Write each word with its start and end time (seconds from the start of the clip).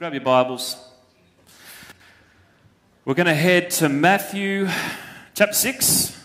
grab 0.00 0.14
your 0.14 0.22
Bibles. 0.22 0.78
We're 3.04 3.12
going 3.12 3.26
to 3.26 3.34
head 3.34 3.68
to 3.72 3.90
Matthew 3.90 4.66
chapter 5.34 5.52
6 5.52 6.18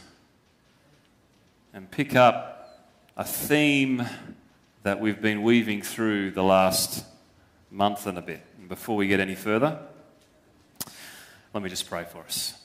and 1.73 1.91
pick 1.91 2.15
up 2.15 2.87
a 3.17 3.25
theme 3.25 4.07
that 4.83 5.01
we've 5.01 5.21
been 5.21 5.43
weaving 5.43 5.81
through 5.81 6.31
the 6.31 6.41
last 6.41 7.03
month 7.69 8.07
and 8.07 8.17
a 8.17 8.21
bit. 8.21 8.45
And 8.57 8.69
before 8.69 8.95
we 8.95 9.07
get 9.07 9.19
any 9.19 9.35
further, 9.35 9.77
let 11.53 11.61
me 11.61 11.69
just 11.69 11.89
pray 11.89 12.05
for 12.05 12.19
us. 12.19 12.57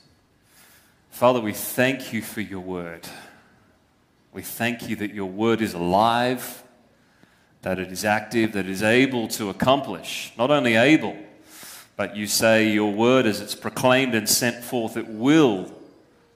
Father, 1.11 1.41
we 1.41 1.55
thank 1.55 2.13
you 2.13 2.23
for 2.23 2.41
your 2.41 2.61
word. 2.61 3.09
We 4.33 4.43
thank 4.43 4.89
you 4.89 4.95
that 4.95 5.13
your 5.13 5.29
word 5.29 5.61
is 5.61 5.75
alive, 5.75 6.63
that 7.63 7.79
it 7.79 7.93
is 7.93 8.05
active, 8.05 8.53
that 8.53 8.67
it 8.67 8.71
is 8.71 8.83
able 8.83 9.29
to 9.29 9.51
accomplish, 9.51 10.33
not 10.39 10.51
only 10.51 10.77
able, 10.77 11.17
but 11.97 12.17
you 12.17 12.27
say 12.27 12.71
your 12.71 12.93
word, 12.93 13.27
as 13.27 13.41
it's 13.41 13.55
proclaimed 13.55 14.15
and 14.15 14.29
sent 14.29 14.65
forth, 14.65 14.97
it 14.97 15.07
will 15.07 15.71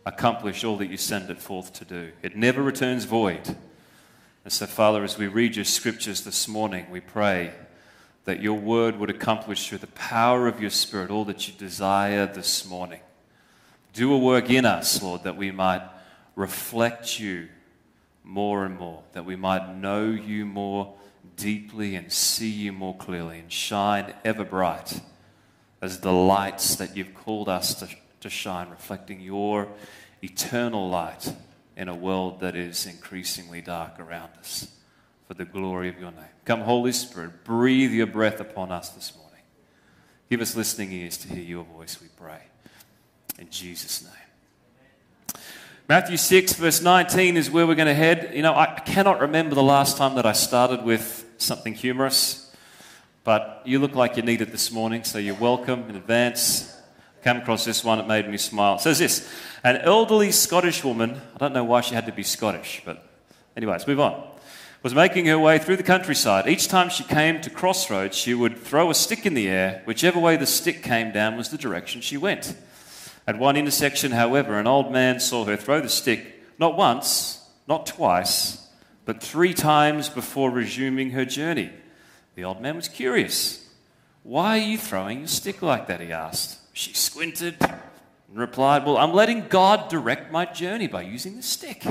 accomplish 0.04 0.64
all 0.64 0.76
that 0.76 0.88
you 0.88 0.98
send 0.98 1.30
it 1.30 1.40
forth 1.40 1.72
to 1.72 1.84
do. 1.84 2.12
It 2.22 2.36
never 2.36 2.62
returns 2.62 3.04
void. 3.04 3.56
And 4.44 4.52
so, 4.52 4.66
Father, 4.66 5.02
as 5.02 5.16
we 5.16 5.26
read 5.26 5.56
your 5.56 5.64
scriptures 5.64 6.22
this 6.22 6.46
morning, 6.46 6.90
we 6.90 7.00
pray 7.00 7.52
that 8.26 8.42
your 8.42 8.58
word 8.58 8.98
would 8.98 9.08
accomplish 9.08 9.68
through 9.68 9.78
the 9.78 9.86
power 9.88 10.46
of 10.46 10.60
your 10.60 10.70
Spirit 10.70 11.10
all 11.10 11.24
that 11.24 11.48
you 11.48 11.54
desire 11.54 12.26
this 12.26 12.68
morning. 12.68 13.00
Do 13.94 14.12
a 14.12 14.18
work 14.18 14.50
in 14.50 14.66
us, 14.66 15.02
Lord, 15.02 15.24
that 15.24 15.36
we 15.36 15.50
might 15.50 15.82
reflect 16.36 17.18
you 17.18 17.48
more 18.22 18.66
and 18.66 18.78
more, 18.78 19.02
that 19.12 19.24
we 19.24 19.36
might 19.36 19.74
know 19.76 20.04
you 20.10 20.44
more 20.44 20.94
deeply 21.36 21.94
and 21.94 22.10
see 22.12 22.50
you 22.50 22.72
more 22.72 22.96
clearly 22.96 23.38
and 23.38 23.52
shine 23.52 24.14
ever 24.24 24.44
bright 24.44 25.00
as 25.80 26.00
the 26.00 26.12
lights 26.12 26.76
that 26.76 26.96
you've 26.96 27.14
called 27.14 27.48
us 27.48 27.74
to, 27.74 27.88
to 28.20 28.30
shine, 28.30 28.70
reflecting 28.70 29.20
your 29.20 29.68
eternal 30.22 30.88
light 30.88 31.34
in 31.76 31.88
a 31.88 31.94
world 31.94 32.40
that 32.40 32.56
is 32.56 32.86
increasingly 32.86 33.60
dark 33.60 34.00
around 34.00 34.30
us 34.38 34.68
for 35.26 35.34
the 35.34 35.44
glory 35.44 35.88
of 35.88 35.98
your 35.98 36.10
name. 36.10 36.24
Come, 36.44 36.60
Holy 36.60 36.92
Spirit, 36.92 37.44
breathe 37.44 37.92
your 37.92 38.06
breath 38.06 38.40
upon 38.40 38.70
us 38.72 38.90
this 38.90 39.14
morning. 39.14 39.42
Give 40.30 40.40
us 40.40 40.56
listening 40.56 40.92
ears 40.92 41.16
to 41.18 41.28
hear 41.28 41.42
your 41.42 41.64
voice, 41.64 42.00
we 42.00 42.08
pray. 42.16 42.40
In 43.38 43.50
Jesus' 43.50 44.02
name. 44.02 44.12
Matthew 45.86 46.16
6, 46.16 46.54
verse 46.54 46.80
19 46.80 47.36
is 47.36 47.50
where 47.50 47.66
we're 47.66 47.74
going 47.74 47.88
to 47.88 47.94
head. 47.94 48.30
You 48.34 48.40
know, 48.40 48.54
I 48.54 48.66
cannot 48.86 49.20
remember 49.20 49.54
the 49.54 49.62
last 49.62 49.98
time 49.98 50.14
that 50.14 50.24
I 50.24 50.32
started 50.32 50.82
with 50.82 51.23
something 51.38 51.74
humorous, 51.74 52.54
but 53.22 53.62
you 53.64 53.78
look 53.78 53.94
like 53.94 54.16
you 54.16 54.22
need 54.22 54.40
it 54.40 54.52
this 54.52 54.70
morning, 54.70 55.04
so 55.04 55.18
you're 55.18 55.34
welcome 55.34 55.88
in 55.88 55.96
advance. 55.96 56.70
Came 57.22 57.38
across 57.38 57.64
this 57.64 57.82
one, 57.82 57.98
it 57.98 58.06
made 58.06 58.28
me 58.28 58.36
smile. 58.36 58.76
It 58.76 58.80
says 58.80 58.98
this 58.98 59.30
An 59.62 59.76
elderly 59.78 60.30
Scottish 60.30 60.84
woman, 60.84 61.20
I 61.34 61.38
don't 61.38 61.54
know 61.54 61.64
why 61.64 61.80
she 61.80 61.94
had 61.94 62.06
to 62.06 62.12
be 62.12 62.22
Scottish, 62.22 62.82
but 62.84 63.02
anyway, 63.56 63.72
let's 63.72 63.86
move 63.86 64.00
on 64.00 64.22
was 64.84 64.94
making 64.94 65.24
her 65.24 65.38
way 65.38 65.58
through 65.58 65.78
the 65.78 65.82
countryside. 65.82 66.46
Each 66.46 66.68
time 66.68 66.90
she 66.90 67.04
came 67.04 67.40
to 67.40 67.48
crossroads, 67.48 68.18
she 68.18 68.34
would 68.34 68.58
throw 68.58 68.90
a 68.90 68.94
stick 68.94 69.24
in 69.24 69.32
the 69.32 69.48
air. 69.48 69.80
Whichever 69.86 70.20
way 70.20 70.36
the 70.36 70.46
stick 70.46 70.82
came 70.82 71.10
down 71.10 71.38
was 71.38 71.48
the 71.48 71.56
direction 71.56 72.02
she 72.02 72.18
went. 72.18 72.54
At 73.26 73.38
one 73.38 73.56
intersection, 73.56 74.12
however, 74.12 74.58
an 74.58 74.66
old 74.66 74.92
man 74.92 75.20
saw 75.20 75.46
her 75.46 75.56
throw 75.56 75.80
the 75.80 75.88
stick 75.88 76.58
not 76.58 76.76
once, 76.76 77.42
not 77.66 77.86
twice, 77.86 78.63
but 79.04 79.22
three 79.22 79.54
times 79.54 80.08
before 80.08 80.50
resuming 80.50 81.10
her 81.10 81.24
journey. 81.24 81.70
The 82.34 82.44
old 82.44 82.60
man 82.60 82.76
was 82.76 82.88
curious. 82.88 83.68
Why 84.22 84.58
are 84.58 84.62
you 84.62 84.78
throwing 84.78 85.20
your 85.20 85.28
stick 85.28 85.62
like 85.62 85.86
that? 85.86 86.00
he 86.00 86.10
asked. 86.10 86.58
She 86.72 86.94
squinted 86.94 87.56
and 87.60 87.80
replied, 88.32 88.84
Well, 88.84 88.96
I'm 88.96 89.12
letting 89.12 89.48
God 89.48 89.88
direct 89.88 90.32
my 90.32 90.46
journey 90.46 90.86
by 90.86 91.02
using 91.02 91.36
the 91.36 91.42
stick. 91.42 91.84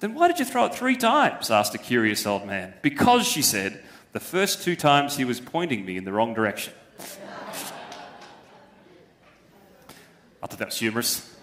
Then 0.00 0.14
why 0.14 0.28
did 0.28 0.38
you 0.38 0.44
throw 0.44 0.66
it 0.66 0.74
three 0.74 0.96
times? 0.96 1.50
asked 1.50 1.74
a 1.74 1.78
curious 1.78 2.26
old 2.26 2.46
man. 2.46 2.74
Because, 2.82 3.26
she 3.26 3.42
said, 3.42 3.82
the 4.12 4.20
first 4.20 4.62
two 4.62 4.76
times 4.76 5.16
he 5.16 5.24
was 5.24 5.40
pointing 5.40 5.84
me 5.84 5.96
in 5.96 6.04
the 6.04 6.12
wrong 6.12 6.34
direction. 6.34 6.72
I 10.42 10.46
thought 10.46 10.58
that 10.58 10.68
was 10.68 10.78
humorous. 10.78 11.33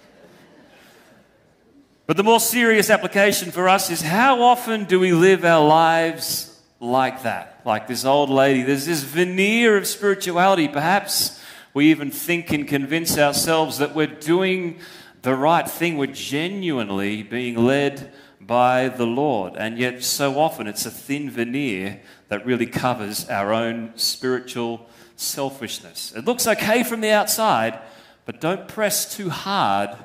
But 2.12 2.18
the 2.18 2.24
more 2.24 2.42
serious 2.42 2.90
application 2.90 3.52
for 3.52 3.70
us 3.70 3.90
is 3.90 4.02
how 4.02 4.42
often 4.42 4.84
do 4.84 5.00
we 5.00 5.14
live 5.14 5.46
our 5.46 5.66
lives 5.66 6.62
like 6.82 7.24
that? 7.24 7.62
Like 7.64 7.88
this 7.88 8.04
old 8.04 8.30
lady. 8.30 8.64
There's 8.64 8.86
this 8.86 9.02
veneer 9.02 9.78
of 9.78 9.88
spirituality. 9.88 10.68
Perhaps 10.68 11.42
we 11.74 11.90
even 11.90 12.12
think 12.12 12.52
and 12.52 12.68
convince 12.68 13.18
ourselves 13.18 13.78
that 13.78 13.96
we're 13.96 14.08
doing 14.08 14.80
the 15.22 15.34
right 15.34 15.66
thing. 15.66 15.98
We're 15.98 16.08
genuinely 16.08 17.24
being 17.24 17.56
led 17.56 18.12
by 18.42 18.90
the 18.90 19.08
Lord. 19.08 19.56
And 19.56 19.78
yet, 19.78 20.04
so 20.04 20.38
often, 20.38 20.68
it's 20.68 20.86
a 20.86 20.92
thin 20.92 21.30
veneer 21.30 22.02
that 22.28 22.46
really 22.46 22.66
covers 22.66 23.30
our 23.30 23.54
own 23.54 23.94
spiritual 23.96 24.90
selfishness. 25.16 26.12
It 26.14 26.26
looks 26.26 26.46
okay 26.46 26.84
from 26.84 27.00
the 27.00 27.12
outside, 27.12 27.80
but 28.26 28.42
don't 28.42 28.68
press 28.68 29.16
too 29.16 29.30
hard, 29.30 29.96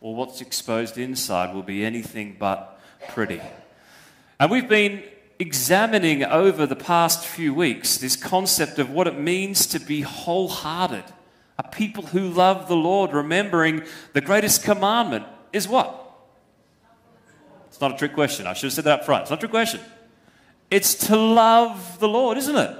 or 0.00 0.14
what's 0.14 0.40
exposed 0.40 0.98
inside 0.98 1.54
will 1.54 1.62
be 1.62 1.84
anything 1.84 2.36
but 2.38 2.80
pretty. 3.08 3.40
And 4.38 4.50
we've 4.50 4.68
been 4.68 5.02
examining 5.38 6.24
over 6.24 6.66
the 6.66 6.76
past 6.76 7.24
few 7.24 7.54
weeks 7.54 7.98
this 7.98 8.16
concept 8.16 8.78
of 8.78 8.90
what 8.90 9.06
it 9.06 9.18
means 9.18 9.66
to 9.66 9.78
be 9.78 10.02
wholehearted. 10.02 11.04
A 11.58 11.62
people 11.62 12.06
who 12.06 12.28
love 12.28 12.68
the 12.68 12.76
Lord, 12.76 13.12
remembering 13.12 13.82
the 14.12 14.20
greatest 14.20 14.62
commandment 14.62 15.26
is 15.52 15.68
what? 15.68 15.96
It's 17.68 17.80
not 17.80 17.92
a 17.92 17.96
trick 17.96 18.14
question. 18.14 18.46
I 18.46 18.52
should 18.54 18.66
have 18.66 18.72
said 18.72 18.84
that 18.84 19.00
up 19.00 19.06
front. 19.06 19.22
It's 19.22 19.30
not 19.30 19.38
a 19.38 19.40
trick 19.40 19.50
question. 19.50 19.80
It's 20.70 20.94
to 21.08 21.16
love 21.16 21.98
the 21.98 22.08
Lord, 22.08 22.38
isn't 22.38 22.56
it? 22.56 22.76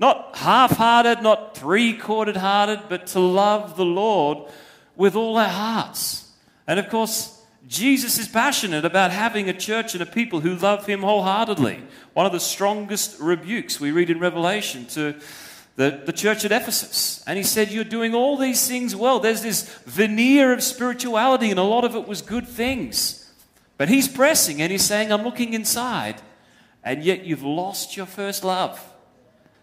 Not 0.00 0.36
half 0.36 0.76
hearted, 0.76 1.22
not 1.22 1.56
three 1.56 1.94
quartered 1.94 2.36
hearted, 2.36 2.82
but 2.88 3.08
to 3.08 3.20
love 3.20 3.76
the 3.76 3.84
Lord 3.84 4.50
with 4.96 5.16
all 5.16 5.36
our 5.36 5.48
hearts. 5.48 6.27
And 6.68 6.78
of 6.78 6.88
course, 6.90 7.42
Jesus 7.66 8.18
is 8.18 8.28
passionate 8.28 8.84
about 8.84 9.10
having 9.10 9.48
a 9.48 9.52
church 9.52 9.94
and 9.94 10.02
a 10.02 10.06
people 10.06 10.40
who 10.40 10.54
love 10.54 10.86
him 10.86 11.00
wholeheartedly. 11.00 11.82
One 12.12 12.26
of 12.26 12.32
the 12.32 12.40
strongest 12.40 13.18
rebukes 13.18 13.80
we 13.80 13.90
read 13.90 14.10
in 14.10 14.20
Revelation 14.20 14.86
to 14.88 15.16
the, 15.76 16.02
the 16.04 16.12
church 16.12 16.44
at 16.44 16.52
Ephesus. 16.52 17.24
And 17.26 17.36
he 17.36 17.42
said, 17.42 17.70
You're 17.70 17.84
doing 17.84 18.14
all 18.14 18.36
these 18.36 18.68
things 18.68 18.94
well. 18.94 19.18
There's 19.18 19.42
this 19.42 19.62
veneer 19.86 20.52
of 20.52 20.62
spirituality, 20.62 21.50
and 21.50 21.58
a 21.58 21.64
lot 21.64 21.84
of 21.84 21.96
it 21.96 22.06
was 22.06 22.20
good 22.20 22.46
things. 22.46 23.32
But 23.76 23.88
he's 23.88 24.08
pressing 24.08 24.60
and 24.60 24.70
he's 24.72 24.84
saying, 24.84 25.12
I'm 25.12 25.22
looking 25.22 25.54
inside, 25.54 26.20
and 26.84 27.02
yet 27.02 27.24
you've 27.24 27.44
lost 27.44 27.96
your 27.96 28.06
first 28.06 28.44
love. 28.44 28.84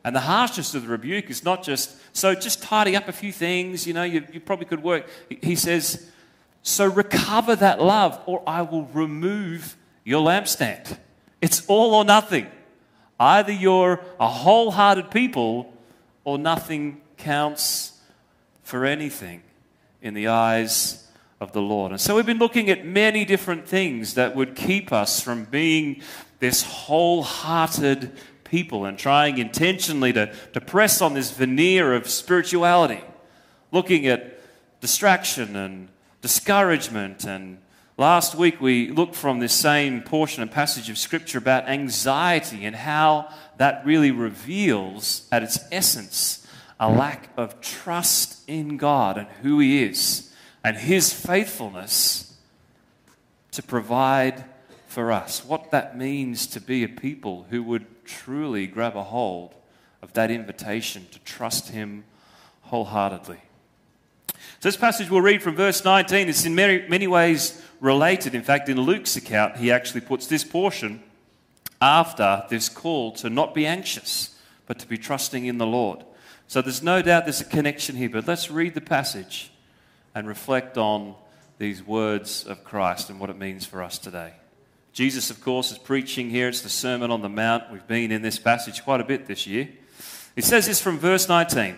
And 0.03 0.15
the 0.15 0.21
harshness 0.21 0.73
of 0.73 0.83
the 0.83 0.87
rebuke 0.87 1.29
is 1.29 1.43
not 1.43 1.63
just, 1.63 1.97
so 2.15 2.33
just 2.33 2.63
tidy 2.63 2.95
up 2.95 3.07
a 3.07 3.11
few 3.11 3.31
things, 3.31 3.85
you 3.85 3.93
know, 3.93 4.03
you, 4.03 4.23
you 4.31 4.39
probably 4.39 4.67
could 4.67 4.83
work. 4.83 5.07
He 5.41 5.55
says, 5.55 6.09
so 6.67 6.85
recover 6.87 7.55
that 7.55 7.79
love, 7.79 8.19
or 8.25 8.41
I 8.47 8.63
will 8.63 8.85
remove 8.85 9.77
your 10.03 10.25
lampstand. 10.25 10.97
It's 11.39 11.63
all 11.67 11.93
or 11.93 12.03
nothing. 12.03 12.47
Either 13.19 13.51
you're 13.51 14.01
a 14.19 14.27
wholehearted 14.27 15.11
people, 15.11 15.71
or 16.23 16.39
nothing 16.39 16.99
counts 17.17 17.93
for 18.63 18.83
anything 18.83 19.43
in 20.01 20.15
the 20.15 20.27
eyes 20.27 21.07
of 21.39 21.51
the 21.51 21.61
Lord. 21.61 21.91
And 21.91 22.01
so 22.01 22.15
we've 22.15 22.25
been 22.25 22.39
looking 22.39 22.71
at 22.71 22.83
many 22.83 23.25
different 23.25 23.67
things 23.67 24.15
that 24.15 24.35
would 24.35 24.55
keep 24.55 24.91
us 24.91 25.21
from 25.21 25.45
being 25.45 26.01
this 26.39 26.63
wholehearted 26.63 28.11
people 28.43 28.85
and 28.85 28.97
trying 28.97 29.37
intentionally 29.37 30.13
to, 30.13 30.33
to 30.53 30.61
press 30.61 30.99
on 30.99 31.13
this 31.13 31.29
veneer 31.29 31.93
of 31.93 32.09
spirituality. 32.09 33.03
Looking 33.71 34.07
at 34.07 34.41
distraction 34.81 35.55
and 35.55 35.89
discouragement. 36.25 37.23
And 37.23 37.59
last 37.97 38.33
week 38.33 38.59
we 38.59 38.89
looked 38.89 39.13
from 39.13 39.37
this 39.37 39.53
same 39.53 40.01
portion 40.01 40.41
and 40.41 40.51
passage 40.51 40.89
of 40.89 40.97
Scripture 40.97 41.37
about 41.37 41.69
anxiety 41.69 42.65
and 42.65 42.75
how 42.75 43.29
that 43.57 43.85
really 43.85 44.09
reveals 44.09 45.27
at 45.31 45.43
its 45.43 45.59
essence 45.71 46.47
a 46.79 46.89
lack 46.89 47.29
of 47.37 47.61
trust 47.61 48.41
in 48.49 48.77
God 48.77 49.19
and 49.19 49.27
who 49.43 49.59
He 49.59 49.83
is 49.83 50.31
and 50.65 50.77
his 50.77 51.13
faithfulness 51.13 52.33
to 53.51 53.61
provide 53.61 54.43
for 54.87 55.11
us. 55.11 55.45
What 55.45 55.69
that 55.69 55.95
means 55.95 56.47
to 56.47 56.59
be 56.59 56.83
a 56.83 56.89
people 56.89 57.45
who 57.51 57.61
would 57.61 57.85
truly 58.03 58.65
grab 58.65 58.97
a 58.97 59.03
hold 59.03 59.53
of 60.01 60.13
that 60.13 60.31
invitation 60.31 61.05
to 61.11 61.19
trust 61.19 61.69
him 61.69 62.03
wholeheartedly. 62.63 63.37
So, 64.29 64.69
this 64.69 64.77
passage 64.77 65.09
we'll 65.09 65.21
read 65.21 65.43
from 65.43 65.55
verse 65.55 65.83
19 65.83 66.27
is 66.27 66.45
in 66.45 66.55
many, 66.55 66.87
many 66.87 67.07
ways 67.07 67.61
related. 67.79 68.35
In 68.35 68.43
fact, 68.43 68.69
in 68.69 68.79
Luke's 68.79 69.15
account, 69.15 69.57
he 69.57 69.71
actually 69.71 70.01
puts 70.01 70.27
this 70.27 70.43
portion 70.43 71.03
after 71.81 72.43
this 72.49 72.69
call 72.69 73.11
to 73.13 73.29
not 73.29 73.53
be 73.53 73.65
anxious, 73.65 74.39
but 74.65 74.79
to 74.79 74.87
be 74.87 74.97
trusting 74.97 75.45
in 75.45 75.57
the 75.57 75.67
Lord. 75.67 76.03
So 76.47 76.61
there's 76.61 76.83
no 76.83 77.01
doubt 77.01 77.25
there's 77.25 77.41
a 77.41 77.45
connection 77.45 77.95
here, 77.95 78.09
but 78.09 78.27
let's 78.27 78.51
read 78.51 78.73
the 78.73 78.81
passage 78.81 79.51
and 80.13 80.27
reflect 80.27 80.77
on 80.77 81.15
these 81.57 81.83
words 81.83 82.45
of 82.45 82.63
Christ 82.63 83.09
and 83.09 83.19
what 83.19 83.29
it 83.29 83.37
means 83.37 83.65
for 83.65 83.81
us 83.81 83.97
today. 83.97 84.33
Jesus, 84.93 85.29
of 85.29 85.41
course, 85.41 85.71
is 85.71 85.77
preaching 85.77 86.29
here. 86.29 86.47
It's 86.47 86.61
the 86.61 86.69
Sermon 86.69 87.11
on 87.11 87.21
the 87.21 87.29
Mount. 87.29 87.71
We've 87.71 87.85
been 87.85 88.11
in 88.11 88.21
this 88.21 88.39
passage 88.39 88.83
quite 88.83 89.01
a 89.01 89.03
bit 89.03 89.25
this 89.25 89.45
year. 89.45 89.67
He 90.35 90.41
says 90.41 90.67
this 90.67 90.81
from 90.81 90.99
verse 90.99 91.27
19 91.27 91.77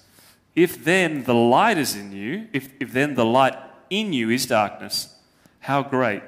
If 0.55 0.83
then 0.83 1.23
the 1.23 1.35
light 1.35 1.77
is 1.77 1.95
in 1.95 2.11
you, 2.11 2.47
if, 2.51 2.69
if 2.79 2.91
then 2.91 3.15
the 3.15 3.25
light 3.25 3.55
in 3.89 4.13
you 4.13 4.29
is 4.29 4.45
darkness, 4.45 5.15
how 5.59 5.83
great 5.83 6.23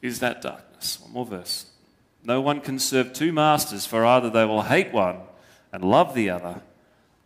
is 0.00 0.20
that 0.20 0.42
darkness? 0.42 0.98
One 1.00 1.12
more 1.12 1.26
verse. 1.26 1.66
No 2.24 2.40
one 2.40 2.60
can 2.60 2.78
serve 2.78 3.12
two 3.12 3.32
masters, 3.32 3.86
for 3.86 4.04
either 4.04 4.30
they 4.30 4.44
will 4.44 4.62
hate 4.62 4.92
one 4.92 5.18
and 5.72 5.84
love 5.84 6.14
the 6.14 6.30
other, 6.30 6.62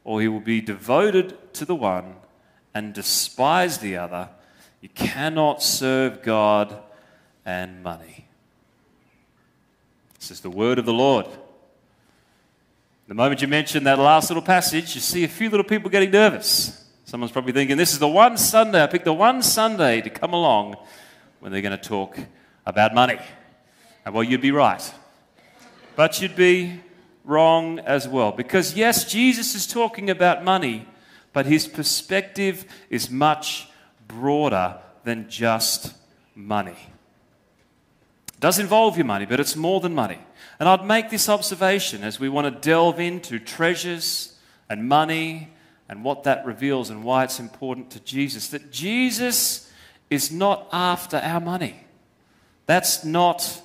or 0.05 0.21
he 0.21 0.29
will 0.29 0.41
be 0.41 0.61
devoted 0.61 1.53
to 1.55 1.65
the 1.65 1.75
one 1.75 2.17
and 2.75 2.93
despise 2.93 3.79
the 3.79 3.97
other. 3.97 4.29
You 4.81 4.89
cannot 4.91 5.63
serve 5.63 6.23
God 6.23 6.83
and 7.45 7.83
money. 7.83 8.27
This 10.19 10.31
is 10.31 10.41
the 10.41 10.51
word 10.51 10.79
of 10.79 10.87
the 10.87 10.93
Lord. 10.93 11.27
The 13.09 13.15
moment 13.15 13.41
you 13.41 13.47
mention 13.47 13.85
that 13.85 14.01
last 14.01 14.31
little 14.31 14.43
passage, 14.43 14.97
you 14.97 15.01
see 15.01 15.23
a 15.23 15.29
few 15.29 15.49
little 15.49 15.65
people 15.65 15.89
getting 15.89 16.11
nervous. 16.11 16.85
Someone's 17.05 17.31
probably 17.31 17.53
thinking, 17.53 17.77
this 17.77 17.93
is 17.93 18.01
the 18.01 18.09
one 18.09 18.37
Sunday, 18.37 18.83
I 18.83 18.89
picked 18.89 19.05
the 19.05 19.13
one 19.13 19.43
Sunday 19.43 20.01
to 20.01 20.11
come 20.11 20.33
along 20.33 20.75
when 21.39 21.53
they're 21.53 21.63
going 21.63 21.79
to 21.79 21.89
talk 21.89 22.19
about 22.67 22.95
money. 22.95 23.21
And 24.05 24.13
well, 24.13 24.25
you'd 24.25 24.41
be 24.41 24.51
right. 24.51 24.93
But 25.95 26.21
you'd 26.21 26.35
be 26.35 26.81
wrong 27.23 27.79
as 27.79 28.09
well. 28.09 28.33
Because, 28.33 28.75
yes, 28.75 29.05
Jesus 29.05 29.55
is 29.55 29.69
talking 29.69 30.11
about 30.11 30.43
money, 30.43 30.89
but 31.33 31.47
his 31.47 31.69
perspective 31.69 32.65
is 32.91 33.09
much 33.09 33.69
broader 34.09 34.81
than 35.05 35.29
just 35.29 35.95
money. 36.35 36.77
It 38.35 38.41
does 38.41 38.59
involve 38.59 38.97
your 38.97 39.07
money, 39.07 39.27
but 39.27 39.39
it's 39.39 39.55
more 39.55 39.81
than 39.81 39.95
money. 39.95 40.19
And 40.59 40.69
I'd 40.69 40.85
make 40.85 41.11
this 41.11 41.29
observation 41.29 42.03
as 42.03 42.19
we 42.19 42.29
want 42.29 42.47
to 42.47 42.61
delve 42.69 42.99
into 42.99 43.39
treasures 43.39 44.37
and 44.69 44.89
money 44.89 45.51
and 45.89 46.03
what 46.03 46.25
that 46.25 46.45
reveals 46.47 46.91
and 46.91 47.05
why 47.05 47.25
it's 47.25 47.39
important 47.39 47.91
to 47.91 48.01
Jesus 48.01 48.49
that 48.49 48.73
Jesus 48.73 49.71
is 50.11 50.33
not 50.33 50.69
after 50.73 51.19
our 51.19 51.41
money. 51.41 51.77
That's 52.67 53.05
not 53.05 53.63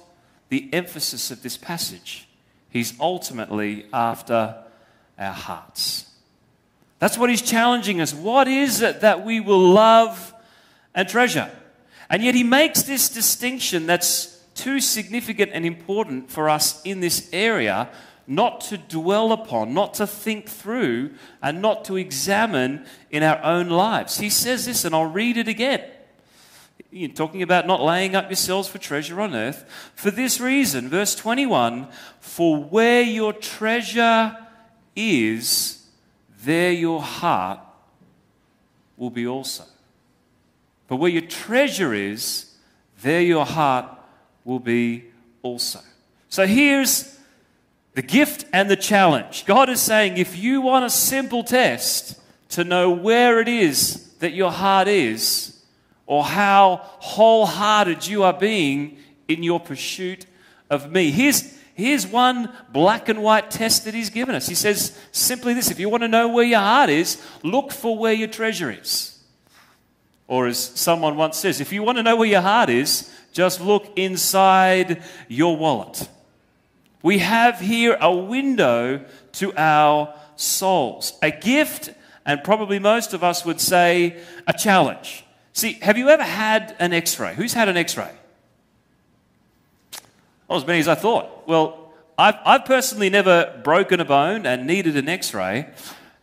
the 0.50 0.70
emphasis 0.74 1.32
of 1.32 1.42
this 1.42 1.58
passage. 1.58 2.28
He's 2.70 3.00
ultimately 3.00 3.86
after 3.94 4.64
our 5.18 5.34
hearts. 5.34 6.08
That's 7.00 7.18
what 7.18 7.30
he's 7.30 7.42
challenging 7.42 8.00
us. 8.00 8.14
What 8.14 8.48
is 8.48 8.82
it 8.82 9.02
that 9.02 9.26
we 9.26 9.40
will 9.40 9.72
love 9.72 10.34
and 10.94 11.08
treasure? 11.08 11.50
And 12.10 12.22
yet 12.22 12.36
he 12.36 12.44
makes 12.44 12.84
this 12.84 13.10
distinction 13.10 13.88
that's 13.88 14.31
too 14.62 14.80
significant 14.80 15.52
and 15.54 15.66
important 15.66 16.30
for 16.30 16.48
us 16.48 16.82
in 16.84 17.00
this 17.00 17.30
area 17.34 17.90
not 18.28 18.62
to 18.62 18.78
dwell 18.78 19.32
upon, 19.32 19.74
not 19.74 19.96
to 19.96 20.06
think 20.06 20.48
through, 20.48 21.12
and 21.42 21.62
not 21.62 21.84
to 21.86 21.98
examine 21.98 22.86
in 23.10 23.24
our 23.24 23.44
own 23.44 23.70
lives. 23.70 24.20
He 24.20 24.30
says 24.30 24.66
this, 24.68 24.86
and 24.86 24.94
I'll 24.94 25.06
read 25.06 25.38
it 25.38 25.48
again. 25.48 25.82
You're 26.92 27.10
talking 27.10 27.42
about 27.42 27.68
not 27.68 27.82
laying 27.82 28.16
up 28.16 28.30
yourselves 28.30 28.68
for 28.68 28.78
treasure 28.78 29.20
on 29.20 29.34
earth. 29.34 29.66
For 29.96 30.12
this 30.12 30.40
reason, 30.40 30.90
verse 30.90 31.16
21 31.16 31.88
For 32.20 32.64
where 32.64 33.02
your 33.02 33.34
treasure 33.34 34.38
is, 34.96 35.86
there 36.44 36.72
your 36.72 37.02
heart 37.02 37.60
will 38.98 39.10
be 39.10 39.26
also. 39.26 39.64
For 40.88 40.98
where 40.98 41.12
your 41.12 41.22
treasure 41.22 41.94
is, 41.94 42.54
there 43.02 43.22
your 43.22 43.46
heart 43.46 43.86
will 44.44 44.60
be 44.60 45.06
also. 45.42 45.80
So 46.30 46.46
here's 46.46 47.20
the 47.94 48.02
gift 48.02 48.46
and 48.54 48.70
the 48.70 48.76
challenge. 48.76 49.46
God 49.46 49.70
is 49.70 49.82
saying 49.82 50.18
if 50.18 50.38
you 50.38 50.62
want 50.62 50.86
a 50.86 50.90
simple 50.90 51.44
test 51.44 52.20
to 52.50 52.64
know 52.64 52.92
where 52.92 53.40
it 53.40 53.48
is 53.48 54.10
that 54.20 54.34
your 54.34 54.52
heart 54.52 54.88
is, 54.88 55.62
or 56.06 56.24
how 56.24 56.82
wholehearted 57.00 58.06
you 58.06 58.24
are 58.24 58.34
being 58.34 58.98
in 59.28 59.44
your 59.44 59.60
pursuit 59.60 60.26
of 60.70 60.92
me, 60.92 61.12
here's, 61.12 61.58
here's 61.74 62.06
one 62.06 62.52
black 62.72 63.10
and 63.10 63.24
white 63.24 63.50
test 63.50 63.86
that 63.86 63.94
He's 63.94 64.10
given 64.10 64.36
us. 64.36 64.48
He 64.48 64.56
says 64.56 64.98
simply 65.12 65.54
this 65.54 65.72
if 65.72 65.80
you 65.80 65.90
want 65.90 66.04
to 66.04 66.08
know 66.08 66.28
where 66.28 66.46
your 66.46 66.60
heart 66.60 66.90
is, 66.90 67.22
look 67.44 67.72
for 67.72 67.98
where 67.98 68.14
your 68.14 68.28
treasure 68.28 68.72
is. 68.72 69.20
Or 70.28 70.48
as 70.48 70.58
someone 70.58 71.18
once 71.18 71.38
says, 71.38 71.60
if 71.60 71.74
you 71.74 71.84
want 71.84 71.98
to 71.98 72.04
know 72.04 72.16
where 72.16 72.28
your 72.28 72.42
heart 72.42 72.70
is, 72.70 73.10
just 73.32 73.62
look 73.62 73.92
inside 73.96 75.04
your 75.28 75.58
wallet. 75.58 76.08
We 77.04 77.20
have 77.20 77.60
here 77.60 77.98
a 78.00 78.16
window 78.16 79.04
to 79.34 79.54
our 79.56 80.14
souls, 80.36 81.14
a 81.22 81.32
gift, 81.32 81.94
and 82.26 82.44
probably 82.44 82.80
most 82.80 83.14
of 83.14 83.24
us 83.24 83.44
would 83.46 83.60
say 83.60 84.22
a 84.48 84.54
challenge. 84.54 85.26
See, 85.54 85.74
have 85.82 85.98
you 85.98 86.10
ever 86.10 86.24
had 86.24 86.76
an 86.80 86.94
x 86.94 87.20
ray? 87.20 87.34
Who's 87.34 87.54
had 87.54 87.70
an 87.70 87.78
x 87.78 87.98
ray? 87.98 88.12
Not 90.50 90.58
as 90.58 90.68
many 90.68 90.80
as 90.80 90.88
I 90.88 90.96
thought. 90.96 91.48
Well, 91.48 91.94
I've, 92.18 92.36
I've 92.46 92.66
personally 92.66 93.10
never 93.10 93.60
broken 93.64 94.00
a 94.00 94.06
bone 94.06 94.46
and 94.46 94.68
needed 94.68 94.96
an 94.96 95.10
x 95.10 95.34
ray. 95.34 95.70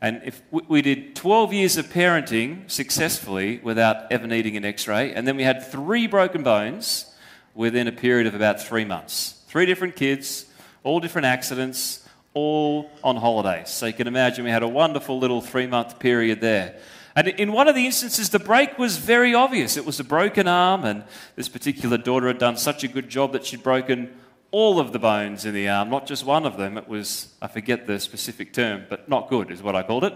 And 0.01 0.23
if 0.25 0.43
we 0.51 0.81
did 0.81 1.17
12 1.17 1.53
years 1.53 1.77
of 1.77 1.87
parenting 1.87 2.71
successfully 2.71 3.59
without 3.59 4.11
ever 4.13 4.29
needing 4.29 4.57
an 4.57 4.65
x 4.65 4.87
ray, 4.87 5.13
and 5.13 5.27
then 5.27 5.37
we 5.37 5.43
had 5.43 5.67
three 5.67 6.07
broken 6.07 6.45
bones 6.45 7.08
within 7.55 7.89
a 7.89 7.93
period 7.93 8.27
of 8.27 8.35
about 8.35 8.61
three 8.61 8.85
months. 8.85 9.43
Three 9.49 9.67
different 9.67 9.97
kids, 9.97 10.47
all 10.85 11.01
different 11.01 11.27
accidents, 11.27 12.07
all 12.35 12.91
on 13.03 13.17
holidays. 13.17 13.69
So 13.71 13.87
you 13.87 13.93
can 13.93 14.07
imagine 14.07 14.45
we 14.45 14.51
had 14.51 14.63
a 14.63 14.69
wonderful 14.69 15.19
little 15.19 15.41
three 15.41 15.67
month 15.67 15.99
period 15.99 16.41
there. 16.41 16.79
And 17.17 17.27
in 17.27 17.51
one 17.51 17.67
of 17.67 17.75
the 17.75 17.85
instances, 17.85 18.31
the 18.31 18.39
break 18.39 18.79
was 18.79 18.97
very 18.97 19.35
obvious. 19.35 19.77
It 19.77 19.85
was 19.85 19.99
a 19.99 20.05
broken 20.05 20.47
arm, 20.47 20.85
and 20.85 21.03
this 21.35 21.49
particular 21.49 21.99
daughter 21.99 22.29
had 22.29 22.39
done 22.39 22.57
such 22.57 22.85
a 22.85 22.89
good 22.89 23.09
job 23.09 23.33
that 23.33 23.45
she'd 23.45 23.63
broken 23.63 24.15
all 24.51 24.79
of 24.79 24.93
the 24.93 24.99
bones 24.99 25.45
in 25.45 25.53
the 25.53 25.69
arm, 25.69 25.91
not 25.91 26.07
just 26.07 26.25
one 26.25 26.47
of 26.47 26.57
them. 26.57 26.79
It 26.79 26.87
was, 26.87 27.35
I 27.43 27.49
forget 27.49 27.87
the 27.87 27.99
specific 27.99 28.53
term, 28.53 28.85
but 28.89 29.09
not 29.09 29.29
good 29.29 29.51
is 29.51 29.63
what 29.63 29.75
I 29.75 29.83
called 29.83 30.05
it. 30.05 30.15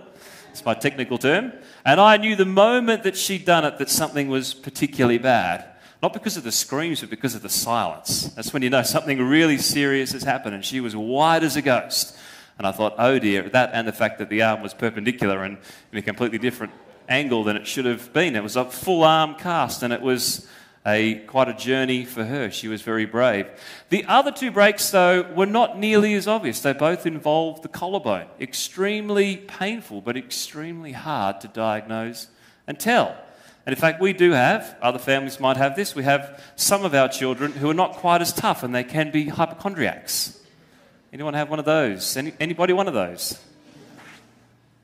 It's 0.51 0.65
my 0.65 0.75
technical 0.75 1.19
term. 1.19 1.53
And 1.85 2.01
I 2.01 2.19
knew 2.19 2.37
the 2.37 2.45
moment 2.45 3.03
that 3.03 3.17
she'd 3.17 3.45
done 3.45 3.65
it 3.65 3.79
that 3.79 3.91
something 3.91 4.29
was 4.29 4.55
particularly 4.55 5.19
bad. 5.19 5.72
Not 6.03 6.13
because 6.13 6.37
of 6.37 6.43
the 6.43 6.51
screams, 6.51 7.01
but 7.01 7.11
because 7.11 7.37
of 7.37 7.43
the 7.43 7.49
silence. 7.49 8.25
That's 8.35 8.53
when 8.53 8.63
you 8.63 8.71
know 8.71 8.83
something 8.83 9.23
really 9.23 9.57
serious 9.57 10.13
has 10.13 10.25
happened. 10.25 10.55
And 10.57 10.65
she 10.65 10.81
was 10.81 10.97
white 10.97 11.45
as 11.45 11.55
a 11.55 11.63
ghost. 11.63 12.17
And 12.59 12.67
I 12.67 12.73
thought, 12.73 12.95
oh 12.99 13.19
dear, 13.19 13.49
that 13.51 13.71
and 13.73 13.87
the 13.87 13.93
fact 13.93 14.19
that 14.19 14.29
the 14.29 14.43
arm 14.43 14.63
was 14.63 14.75
perpendicular 14.75 15.45
and 15.45 15.59
in 15.93 15.99
a 15.99 16.03
completely 16.03 16.39
different 16.39 16.73
angle 17.09 17.45
than 17.45 17.57
it 17.57 17.67
should 17.67 17.85
have 17.85 18.13
been. 18.13 18.35
It 18.35 18.43
was 18.43 18.57
a 18.57 18.65
full 18.65 19.05
arm 19.05 19.37
cast, 19.37 19.83
and 19.83 19.93
it 19.93 20.01
was 20.01 20.49
a 20.85 21.17
quite 21.27 21.49
a 21.49 21.55
journey 21.55 22.05
for 22.05 22.25
her. 22.25 22.51
She 22.51 22.69
was 22.69 22.83
very 22.83 23.05
brave. 23.05 23.49
The 23.91 24.05
other 24.07 24.33
two 24.33 24.51
breaks, 24.51 24.91
though, 24.91 25.23
were 25.23 25.47
not 25.47 25.79
nearly 25.79 26.15
as 26.15 26.27
obvious. 26.27 26.61
They 26.61 26.73
both 26.73 27.07
involved 27.07 27.63
the 27.63 27.69
collarbone. 27.69 28.27
Extremely 28.41 29.37
painful, 29.37 30.01
but 30.01 30.17
extremely 30.17 30.93
hard 30.93 31.41
to 31.43 31.49
diagnose 31.49 32.29
and 32.67 32.79
tell. 32.79 33.17
And 33.65 33.75
in 33.75 33.81
fact, 33.81 34.01
we 34.01 34.13
do 34.13 34.33
have, 34.33 34.77
other 34.83 34.99
families 34.99 35.39
might 35.39 35.57
have 35.57 35.77
this, 35.77 35.95
we 35.95 36.03
have 36.03 36.43
some 36.57 36.85
of 36.85 36.95
our 36.95 37.09
children 37.09 37.53
who 37.53 37.71
are 37.71 37.75
not 37.75 37.93
quite 37.93 38.21
as 38.21 38.33
tough 38.33 38.63
and 38.63 38.75
they 38.75 38.83
can 38.83 39.13
be 39.13 39.29
hypochondriacs. 39.29 40.41
Anyone 41.13 41.35
have 41.35 41.49
one 41.49 41.59
of 41.59 41.65
those? 41.65 42.17
Any, 42.17 42.33
anybody 42.41 42.73
one 42.73 42.89
of 42.89 42.95
those? 42.95 43.39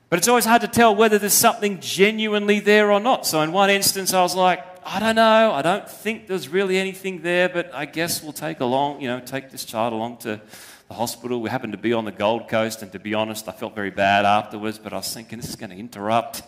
But 0.09 0.19
it's 0.19 0.27
always 0.27 0.45
hard 0.45 0.61
to 0.61 0.67
tell 0.67 0.95
whether 0.95 1.19
there's 1.19 1.33
something 1.33 1.79
genuinely 1.81 2.59
there 2.59 2.91
or 2.91 2.99
not. 2.99 3.25
So 3.25 3.41
in 3.41 3.51
one 3.51 3.69
instance, 3.69 4.13
I 4.13 4.21
was 4.21 4.35
like, 4.35 4.65
I 4.85 4.99
don't 4.99 5.15
know. 5.15 5.51
I 5.51 5.61
don't 5.61 5.87
think 5.87 6.27
there's 6.27 6.47
really 6.47 6.77
anything 6.77 7.21
there, 7.21 7.49
but 7.49 7.73
I 7.75 7.85
guess 7.85 8.23
we'll 8.23 8.33
take 8.33 8.59
along, 8.59 9.01
you 9.01 9.07
know, 9.07 9.19
take 9.19 9.51
this 9.51 9.65
child 9.65 9.93
along 9.93 10.17
to 10.17 10.41
the 10.87 10.93
hospital. 10.93 11.41
We 11.41 11.49
happened 11.49 11.73
to 11.73 11.77
be 11.77 11.93
on 11.93 12.05
the 12.05 12.11
Gold 12.11 12.47
Coast, 12.47 12.81
and 12.81 12.91
to 12.93 12.99
be 12.99 13.13
honest, 13.13 13.47
I 13.47 13.51
felt 13.51 13.75
very 13.75 13.91
bad 13.91 14.25
afterwards, 14.25 14.79
but 14.79 14.93
I 14.93 14.97
was 14.97 15.13
thinking 15.13 15.39
this 15.39 15.49
is 15.49 15.55
going 15.55 15.69
to 15.69 15.77
interrupt 15.77 16.41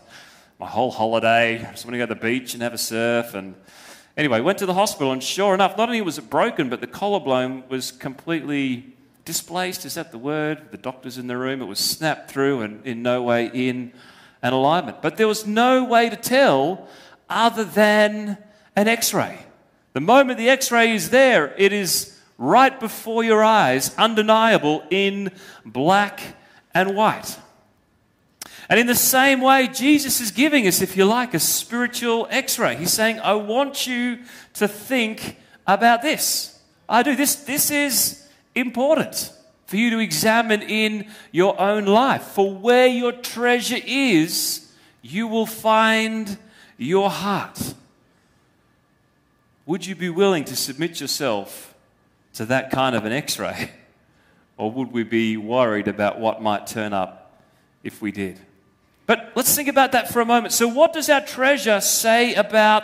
my 0.62 0.68
whole 0.68 0.92
holiday. 0.92 1.56
I 1.58 1.72
just 1.72 1.86
want 1.86 1.96
to 1.96 1.98
go 1.98 2.06
to 2.06 2.14
the 2.14 2.22
beach 2.22 2.54
and 2.54 2.62
have 2.62 2.76
a 2.76 2.78
surf. 2.78 3.34
And 3.34 3.56
anyway, 4.16 4.42
went 4.42 4.60
to 4.60 4.68
the 4.68 4.76
hospital, 4.76 5.12
and 5.12 5.22
sure 5.24 5.56
enough, 5.56 5.76
not 5.76 5.90
only 5.90 6.02
was 6.02 6.20
it 6.20 6.30
broken, 6.30 6.70
but 6.70 6.82
the 6.82 6.88
collarbone 6.88 7.64
was 7.68 7.92
completely 7.92 8.96
displaced. 9.26 9.86
Is 9.86 9.96
that 9.96 10.12
the 10.12 10.20
word? 10.20 10.68
The 10.70 10.78
doctor's 10.78 11.18
in 11.18 11.26
the 11.26 11.36
room. 11.36 11.64
It 11.64 11.66
was 11.66 11.80
snapped 11.80 12.30
through 12.30 12.62
and 12.62 12.86
in 12.86 13.02
no 13.02 13.24
way 13.24 13.50
in 13.52 13.92
an 14.44 14.54
alignment. 14.54 15.02
But 15.02 15.18
there 15.18 15.28
was 15.28 15.48
no 15.48 15.84
way 15.84 16.12
to 16.12 16.16
tell 16.16 16.88
other 17.28 17.64
than 17.64 18.38
an 18.76 18.88
x 18.88 19.16
ray. 19.16 19.40
The 19.94 20.00
moment 20.00 20.38
the 20.38 20.50
x 20.50 20.72
ray 20.72 20.94
is 20.94 21.10
there, 21.10 21.56
it 21.58 21.74
is 21.74 22.16
right 22.38 22.80
before 22.80 23.24
your 23.24 23.44
eyes, 23.44 23.96
undeniable 23.98 24.84
in 24.92 25.32
black 25.66 26.22
and 26.72 26.96
white. 26.96 27.40
And 28.72 28.80
in 28.80 28.88
the 28.88 28.96
same 28.96 29.42
way, 29.42 29.68
Jesus 29.68 30.22
is 30.22 30.32
giving 30.32 30.66
us, 30.66 30.82
if 30.82 30.96
you 30.96 31.04
like, 31.04 31.34
a 31.34 31.40
spiritual 31.40 32.26
x 32.30 32.58
ray. 32.58 32.78
He's 32.78 32.94
saying, 32.94 33.20
I 33.20 33.34
want 33.34 33.86
you 33.86 34.20
to 34.54 34.66
think 34.66 35.36
about 35.68 36.02
this. 36.02 36.58
I 36.88 37.04
do. 37.04 37.14
This, 37.14 37.36
this 37.36 37.70
is 37.70 38.26
important 38.56 39.34
for 39.66 39.76
you 39.76 39.90
to 39.90 40.00
examine 40.00 40.62
in 40.62 41.10
your 41.34 41.60
own 41.60 41.84
life. 41.84 42.24
For 42.24 42.56
where 42.56 42.88
your 42.88 43.12
treasure 43.12 43.82
is, 43.86 44.72
you 45.02 45.28
will 45.28 45.46
find 45.46 46.38
your 46.78 47.10
heart. 47.10 47.74
Would 49.66 49.86
you 49.86 49.96
be 49.96 50.10
willing 50.10 50.46
to 50.46 50.56
submit 50.56 51.02
yourself 51.02 51.76
to 52.36 52.46
that 52.46 52.72
kind 52.72 52.96
of 52.96 53.04
an 53.04 53.12
x 53.12 53.38
ray? 53.38 53.72
Or 54.58 54.72
would 54.72 54.92
we 54.92 55.04
be 55.04 55.38
worried 55.38 55.88
about 55.88 56.20
what 56.20 56.42
might 56.42 56.68
turn 56.68 56.94
up 56.94 57.42
if 57.84 58.00
we 58.02 58.12
did? 58.12 58.40
But 59.12 59.34
let's 59.36 59.54
think 59.54 59.68
about 59.68 59.92
that 59.92 60.08
for 60.08 60.22
a 60.22 60.26
moment. 60.26 60.54
So, 60.54 60.70
what 60.70 60.94
does 60.94 61.10
our 61.10 61.20
treasure 61.20 61.82
say 61.82 62.34
about 62.34 62.84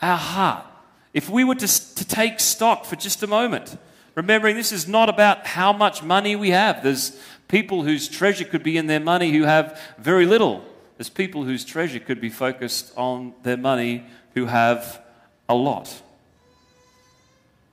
our 0.00 0.16
heart? 0.16 0.64
If 1.12 1.28
we 1.28 1.42
were 1.42 1.56
to, 1.56 1.94
to 1.96 2.04
take 2.04 2.38
stock 2.38 2.84
for 2.84 2.94
just 2.94 3.24
a 3.24 3.26
moment, 3.26 3.76
Remembering 4.14 4.54
this 4.54 4.70
is 4.70 4.86
not 4.86 5.08
about 5.08 5.46
how 5.46 5.72
much 5.72 6.02
money 6.02 6.36
we 6.36 6.50
have. 6.50 6.82
There's 6.82 7.18
people 7.48 7.82
whose 7.82 8.08
treasure 8.08 8.44
could 8.44 8.62
be 8.62 8.76
in 8.76 8.86
their 8.86 9.00
money 9.00 9.32
who 9.32 9.42
have 9.42 9.80
very 9.98 10.24
little. 10.24 10.64
There's 10.96 11.08
people 11.08 11.42
whose 11.42 11.64
treasure 11.64 11.98
could 11.98 12.20
be 12.20 12.30
focused 12.30 12.92
on 12.96 13.34
their 13.42 13.56
money 13.56 14.04
who 14.34 14.46
have 14.46 15.02
a 15.48 15.54
lot. 15.54 16.00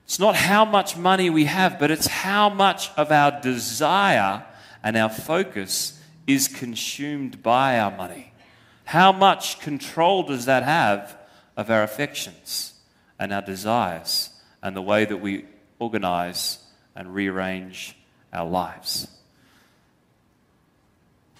It's 0.04 0.18
not 0.18 0.34
how 0.34 0.64
much 0.64 0.96
money 0.96 1.30
we 1.30 1.44
have, 1.44 1.78
but 1.78 1.92
it's 1.92 2.08
how 2.08 2.48
much 2.48 2.90
of 2.96 3.12
our 3.12 3.40
desire 3.40 4.44
and 4.82 4.96
our 4.96 5.08
focus 5.08 6.01
is 6.26 6.48
consumed 6.48 7.42
by 7.42 7.78
our 7.78 7.90
money. 7.90 8.32
How 8.84 9.12
much 9.12 9.60
control 9.60 10.22
does 10.22 10.44
that 10.46 10.62
have 10.62 11.16
of 11.56 11.70
our 11.70 11.82
affections 11.82 12.74
and 13.18 13.32
our 13.32 13.42
desires 13.42 14.30
and 14.62 14.76
the 14.76 14.82
way 14.82 15.04
that 15.04 15.16
we 15.16 15.44
organize, 15.82 16.58
and 16.94 17.14
rearrange 17.14 17.96
our 18.32 18.48
lives. 18.48 19.08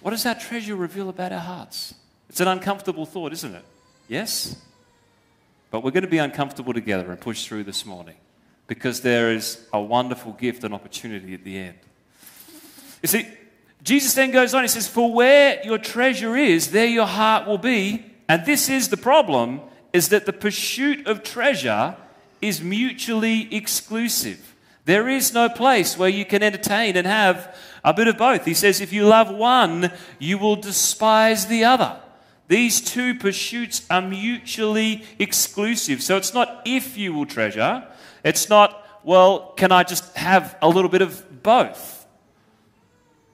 What 0.01 0.11
does 0.11 0.23
that 0.23 0.41
treasure 0.41 0.75
reveal 0.75 1.07
about 1.07 1.31
our 1.31 1.39
hearts? 1.39 1.95
It's 2.29 2.41
an 2.41 2.49
uncomfortable 2.49 3.05
thought, 3.05 3.31
isn't 3.31 3.55
it? 3.55 3.63
Yes? 4.09 4.57
But 5.71 5.83
we're 5.83 5.91
going 5.91 6.03
to 6.03 6.09
be 6.09 6.17
uncomfortable 6.17 6.73
together 6.73 7.09
and 7.09 7.21
push 7.21 7.45
through 7.45 7.63
this 7.63 7.85
morning 7.85 8.15
because 8.67 9.01
there 9.01 9.31
is 9.31 9.65
a 9.71 9.81
wonderful 9.81 10.33
gift 10.33 10.63
and 10.63 10.73
opportunity 10.73 11.33
at 11.33 11.43
the 11.43 11.57
end. 11.57 11.77
You 13.01 13.07
see, 13.07 13.27
Jesus 13.83 14.13
then 14.13 14.31
goes 14.31 14.53
on, 14.53 14.63
he 14.63 14.69
says, 14.69 14.87
For 14.87 15.13
where 15.13 15.59
your 15.63 15.77
treasure 15.77 16.37
is, 16.37 16.71
there 16.71 16.87
your 16.87 17.05
heart 17.05 17.45
will 17.45 17.57
be. 17.57 18.05
And 18.29 18.45
this 18.45 18.69
is 18.69 18.87
the 18.87 18.97
problem, 18.97 19.61
is 19.91 20.09
that 20.09 20.25
the 20.25 20.33
pursuit 20.33 21.05
of 21.05 21.23
treasure 21.23 21.95
is 22.41 22.61
mutually 22.61 23.53
exclusive. 23.53 24.55
There 24.85 25.07
is 25.07 25.33
no 25.33 25.49
place 25.49 25.97
where 25.97 26.09
you 26.09 26.25
can 26.25 26.43
entertain 26.43 26.97
and 26.97 27.07
have 27.07 27.55
a 27.83 27.93
bit 27.93 28.07
of 28.07 28.17
both. 28.17 28.45
He 28.45 28.53
says, 28.53 28.81
if 28.81 28.91
you 28.91 29.05
love 29.05 29.33
one, 29.33 29.91
you 30.19 30.37
will 30.37 30.55
despise 30.55 31.47
the 31.47 31.65
other. 31.65 31.99
These 32.47 32.81
two 32.81 33.15
pursuits 33.15 33.85
are 33.89 34.01
mutually 34.01 35.03
exclusive. 35.19 36.03
So 36.03 36.17
it's 36.17 36.33
not 36.33 36.61
if 36.65 36.97
you 36.97 37.13
will 37.13 37.25
treasure, 37.25 37.87
it's 38.23 38.49
not, 38.49 38.85
well, 39.03 39.53
can 39.55 39.71
I 39.71 39.83
just 39.83 40.15
have 40.17 40.57
a 40.61 40.67
little 40.67 40.89
bit 40.89 41.01
of 41.01 41.43
both? 41.43 42.02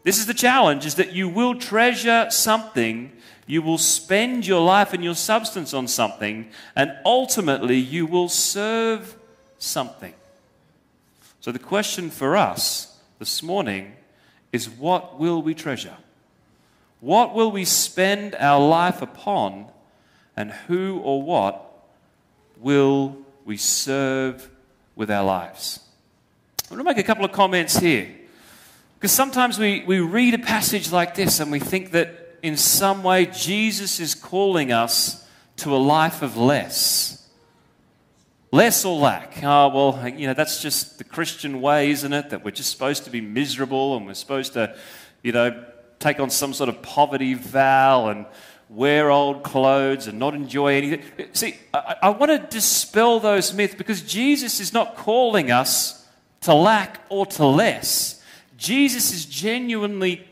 This 0.03 0.17
is 0.17 0.25
the 0.25 0.33
challenge 0.33 0.85
is 0.85 0.95
that 0.95 1.13
you 1.13 1.27
will 1.27 1.55
treasure 1.55 2.27
something 2.29 3.11
you 3.49 3.63
will 3.63 3.79
spend 3.79 4.45
your 4.45 4.61
life 4.61 4.93
and 4.93 5.03
your 5.03 5.15
substance 5.15 5.73
on 5.73 5.87
something, 5.87 6.51
and 6.75 6.95
ultimately 7.03 7.77
you 7.77 8.05
will 8.05 8.29
serve 8.29 9.17
something. 9.57 10.13
So, 11.41 11.51
the 11.51 11.57
question 11.57 12.11
for 12.11 12.37
us 12.37 12.95
this 13.17 13.41
morning 13.41 13.93
is 14.53 14.69
what 14.69 15.19
will 15.19 15.41
we 15.41 15.55
treasure? 15.55 15.97
What 16.99 17.33
will 17.33 17.51
we 17.51 17.65
spend 17.65 18.35
our 18.35 18.63
life 18.63 19.01
upon, 19.01 19.65
and 20.37 20.51
who 20.51 20.99
or 20.99 21.23
what 21.23 21.73
will 22.59 23.17
we 23.45 23.57
serve 23.57 24.47
with 24.95 25.09
our 25.09 25.25
lives? 25.25 25.79
I 26.69 26.75
want 26.75 26.81
to 26.81 26.83
make 26.83 26.99
a 26.99 27.07
couple 27.07 27.25
of 27.25 27.31
comments 27.31 27.79
here. 27.79 28.15
Because 28.99 29.13
sometimes 29.13 29.57
we, 29.57 29.85
we 29.85 30.01
read 30.01 30.33
a 30.33 30.39
passage 30.39 30.91
like 30.91 31.15
this 31.15 31.39
and 31.39 31.53
we 31.53 31.59
think 31.59 31.91
that 31.91 32.37
in 32.43 32.57
some 32.57 33.01
way 33.01 33.27
Jesus 33.27 34.01
is 34.01 34.13
calling 34.13 34.73
us 34.73 35.25
to 35.57 35.73
a 35.73 35.77
life 35.77 36.21
of 36.21 36.35
less. 36.35 37.25
Less 38.51 38.83
or 38.83 38.99
lack. 38.99 39.41
Oh, 39.41 39.69
well, 39.69 40.09
you 40.09 40.27
know, 40.27 40.33
that's 40.33 40.61
just 40.61 40.97
the 40.97 41.05
Christian 41.05 41.61
way, 41.61 41.91
isn't 41.91 42.11
it? 42.11 42.31
That 42.31 42.43
we're 42.43 42.51
just 42.51 42.71
supposed 42.71 43.05
to 43.05 43.09
be 43.09 43.21
miserable 43.21 43.95
and 43.95 44.05
we're 44.05 44.15
supposed 44.15 44.53
to, 44.53 44.75
you 45.23 45.31
know, 45.31 45.63
take 45.99 46.19
on 46.19 46.29
some 46.29 46.53
sort 46.53 46.67
of 46.67 46.81
poverty 46.81 47.35
vow 47.35 48.09
and 48.09 48.25
wear 48.67 49.11
old 49.11 49.43
clothes 49.43 50.07
and 50.07 50.19
not 50.19 50.33
enjoy 50.33 50.75
anything. 50.75 51.03
See, 51.31 51.55
I, 51.73 51.95
I 52.03 52.09
want 52.09 52.31
to 52.31 52.39
dispel 52.53 53.21
those 53.21 53.53
myths 53.53 53.75
because 53.75 54.01
Jesus 54.01 54.59
is 54.59 54.73
not 54.73 54.97
calling 54.97 55.51
us 55.51 56.05
to 56.41 56.53
lack 56.53 56.99
or 57.07 57.25
to 57.25 57.45
less. 57.45 58.18
Jesus 58.59 59.13
is 59.13 59.25
genuinely 59.25 60.27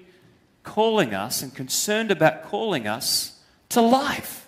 calling 0.62 1.14
us 1.14 1.42
and 1.42 1.56
concerned 1.56 2.12
about 2.12 2.44
calling 2.44 2.88
us 2.88 3.40
to 3.70 3.82
life. 3.82 4.48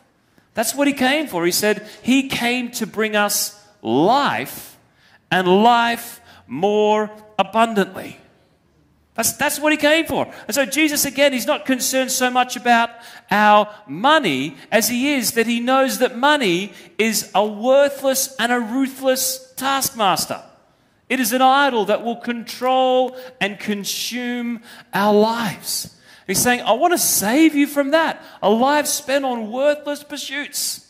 That's 0.53 0.75
what 0.75 0.87
he 0.87 0.93
came 0.93 1.27
for. 1.27 1.45
He 1.45 1.51
said 1.53 1.87
he 2.03 2.27
came 2.27 2.71
to 2.71 2.85
bring 2.85 3.15
us 3.15 3.65
life 3.81 4.77
and 5.31 5.47
life 5.47 6.19
more 6.45 7.09
abundantly. 7.37 8.17
That's, 9.15 9.33
that's 9.33 9.59
what 9.59 9.71
he 9.71 9.77
came 9.77 10.05
for. 10.05 10.31
And 10.47 10.55
so, 10.55 10.65
Jesus, 10.65 11.05
again, 11.05 11.31
he's 11.31 11.47
not 11.47 11.65
concerned 11.65 12.11
so 12.11 12.29
much 12.29 12.57
about 12.57 12.89
our 13.31 13.73
money 13.87 14.57
as 14.71 14.89
he 14.89 15.13
is 15.13 15.33
that 15.33 15.47
he 15.47 15.59
knows 15.59 15.99
that 15.99 16.17
money 16.17 16.73
is 16.97 17.31
a 17.33 17.45
worthless 17.45 18.35
and 18.39 18.51
a 18.51 18.59
ruthless 18.59 19.53
taskmaster. 19.55 20.41
It 21.09 21.19
is 21.19 21.33
an 21.33 21.41
idol 21.41 21.85
that 21.85 22.03
will 22.03 22.15
control 22.15 23.17
and 23.41 23.59
consume 23.59 24.61
our 24.93 25.13
lives. 25.13 25.95
He's 26.27 26.41
saying, 26.41 26.61
I 26.61 26.73
want 26.73 26.93
to 26.93 26.99
save 26.99 27.55
you 27.55 27.65
from 27.65 27.91
that. 27.91 28.23
A 28.43 28.49
life 28.51 28.85
spent 28.85 29.25
on 29.25 29.51
worthless 29.51 30.03
pursuits. 30.03 30.85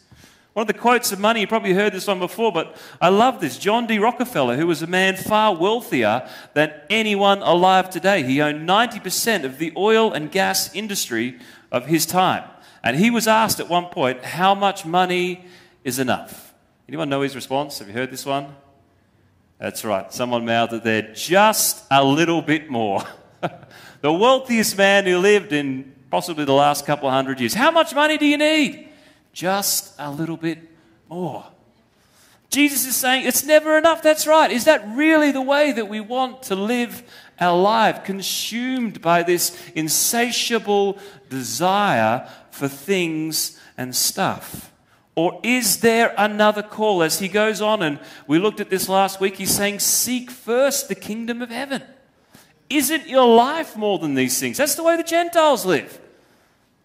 One 0.52 0.64
of 0.64 0.68
the 0.68 0.74
quotes 0.74 1.14
of 1.14 1.20
money, 1.20 1.40
you 1.40 1.48
probably 1.48 1.74
heard 1.74 1.94
this 1.94 2.08
one 2.08 2.20
before, 2.20 2.52
but 2.52 2.76
I 3.00 3.08
love 3.08 3.40
this. 3.40 3.58
John 3.58 3.88
D. 3.88 3.98
Rockefeller, 3.98 4.58
who 4.58 4.68
was 4.68 4.82
a 4.82 4.88
man 4.88 5.16
far 5.16 5.56
wealthier 5.56 6.28
than 6.54 6.74
anyone 6.90 7.42
alive 7.42 7.90
today, 7.90 8.24
he 8.24 8.42
owned 8.42 8.68
90% 8.68 9.46
of 9.46 9.58
the 9.58 9.72
oil 9.78 10.12
and 10.12 10.30
gas 10.30 10.76
industry 10.76 11.40
of 11.72 11.86
his 11.86 12.06
time. 12.06 12.44
And 12.84 12.98
he 12.98 13.10
was 13.10 13.26
asked 13.26 13.62
at 13.62 13.70
one 13.70 13.86
point, 13.86 14.26
How 14.26 14.54
much 14.54 14.86
money 14.86 15.46
is 15.86 16.00
enough? 16.00 16.54
Anyone 16.90 17.08
know 17.08 17.22
his 17.22 17.36
response? 17.36 17.80
Have 17.80 17.88
you 17.88 17.94
heard 17.94 18.12
this 18.12 18.26
one? 18.26 18.56
That's 19.60 19.84
right. 19.84 20.12
Someone 20.14 20.46
mouthed 20.46 20.84
there. 20.84 21.12
Just 21.14 21.84
a 21.92 22.04
little 22.04 22.42
bit 22.42 22.70
more. 22.70 23.04
the 24.02 24.12
wealthiest 24.12 24.78
man 24.78 25.06
who 25.06 25.18
lived 25.18 25.52
in 25.52 25.94
possibly 26.10 26.46
the 26.46 26.54
last 26.54 26.86
couple 26.86 27.10
hundred 27.12 27.42
years. 27.42 27.54
How 27.54 27.70
much 27.70 27.94
money 27.94 28.18
do 28.18 28.26
you 28.26 28.38
need? 28.38 28.88
Just 29.34 29.94
a 30.00 30.10
little 30.10 30.38
bit 30.38 30.60
more. 31.10 31.46
Jesus 32.50 32.88
is 32.88 32.96
saying 32.96 33.28
it's 33.28 33.46
never 33.46 33.78
enough. 33.78 34.02
That's 34.02 34.26
right. 34.26 34.50
Is 34.50 34.64
that 34.64 34.84
really 34.96 35.32
the 35.32 35.42
way 35.42 35.74
that 35.74 35.88
we 35.88 36.00
want 36.00 36.44
to 36.44 36.56
live 36.56 37.04
our 37.40 37.60
life? 37.60 38.04
Consumed 38.06 39.02
by 39.02 39.24
this 39.24 39.56
insatiable 39.76 40.98
desire 41.30 42.28
for 42.50 42.68
things 42.68 43.60
and 43.78 43.96
stuff? 43.96 44.72
Or 45.20 45.38
is 45.44 45.82
there 45.82 46.14
another 46.18 46.64
call? 46.64 47.04
As 47.04 47.20
he 47.20 47.28
goes 47.28 47.62
on, 47.62 47.84
and 47.84 48.00
we 48.26 48.40
looked 48.40 48.62
at 48.62 48.70
this 48.70 48.88
last 48.88 49.20
week, 49.20 49.36
he's 49.36 49.54
saying, 49.54 49.80
Seek 49.80 50.32
first 50.32 50.88
the 50.88 50.96
kingdom 50.96 51.42
of 51.42 51.50
heaven. 51.50 51.84
Isn't 52.70 53.06
your 53.06 53.28
life 53.28 53.76
more 53.76 54.00
than 54.00 54.14
these 54.14 54.40
things? 54.40 54.56
That's 54.56 54.76
the 54.76 54.84
way 54.84 54.96
the 54.96 55.04
Gentiles 55.04 55.66
live. 55.66 56.00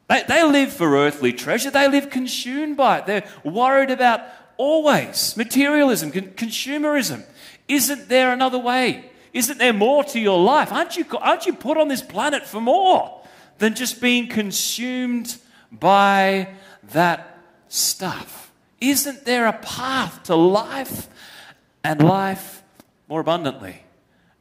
They, 0.08 0.24
they 0.26 0.42
live 0.42 0.72
for 0.72 0.96
earthly 0.96 1.32
treasure, 1.32 1.70
they 1.70 1.86
live 1.86 2.10
consumed 2.10 2.76
by 2.76 2.98
it. 2.98 3.06
They're 3.06 3.28
worried 3.44 3.92
about 3.92 4.22
always 4.56 5.36
materialism, 5.36 6.10
con- 6.10 6.32
consumerism. 6.32 7.22
Isn't 7.68 8.08
there 8.08 8.32
another 8.32 8.58
way? 8.58 9.12
Isn't 9.32 9.58
there 9.58 9.72
more 9.72 10.02
to 10.02 10.18
your 10.18 10.42
life? 10.42 10.72
Aren't 10.72 10.96
you, 10.96 11.06
aren't 11.20 11.46
you 11.46 11.52
put 11.52 11.76
on 11.76 11.86
this 11.86 12.02
planet 12.02 12.44
for 12.44 12.60
more 12.60 13.22
than 13.58 13.76
just 13.76 14.00
being 14.00 14.26
consumed 14.26 15.36
by 15.70 16.48
that 16.92 17.33
stuff? 17.68 18.52
Isn't 18.80 19.24
there 19.24 19.46
a 19.46 19.52
path 19.52 20.24
to 20.24 20.34
life 20.34 21.08
and 21.82 22.02
life 22.02 22.62
more 23.08 23.20
abundantly? 23.20 23.82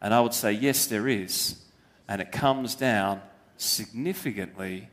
And 0.01 0.13
I 0.13 0.21
would 0.21 0.33
say, 0.33 0.51
yes, 0.51 0.85
there 0.85 1.07
is. 1.07 1.61
And 2.07 2.21
it 2.21 2.31
comes 2.31 2.75
down 2.75 3.21
significantly 3.57 4.89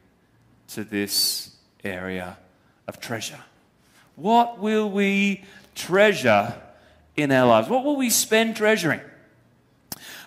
to 0.68 0.84
this 0.84 1.56
area 1.82 2.38
of 2.86 3.00
treasure. 3.00 3.40
What 4.14 4.58
will 4.58 4.90
we 4.90 5.44
treasure 5.74 6.54
in 7.16 7.32
our 7.32 7.46
lives? 7.46 7.68
What 7.68 7.84
will 7.84 7.96
we 7.96 8.10
spend 8.10 8.56
treasuring? 8.56 9.00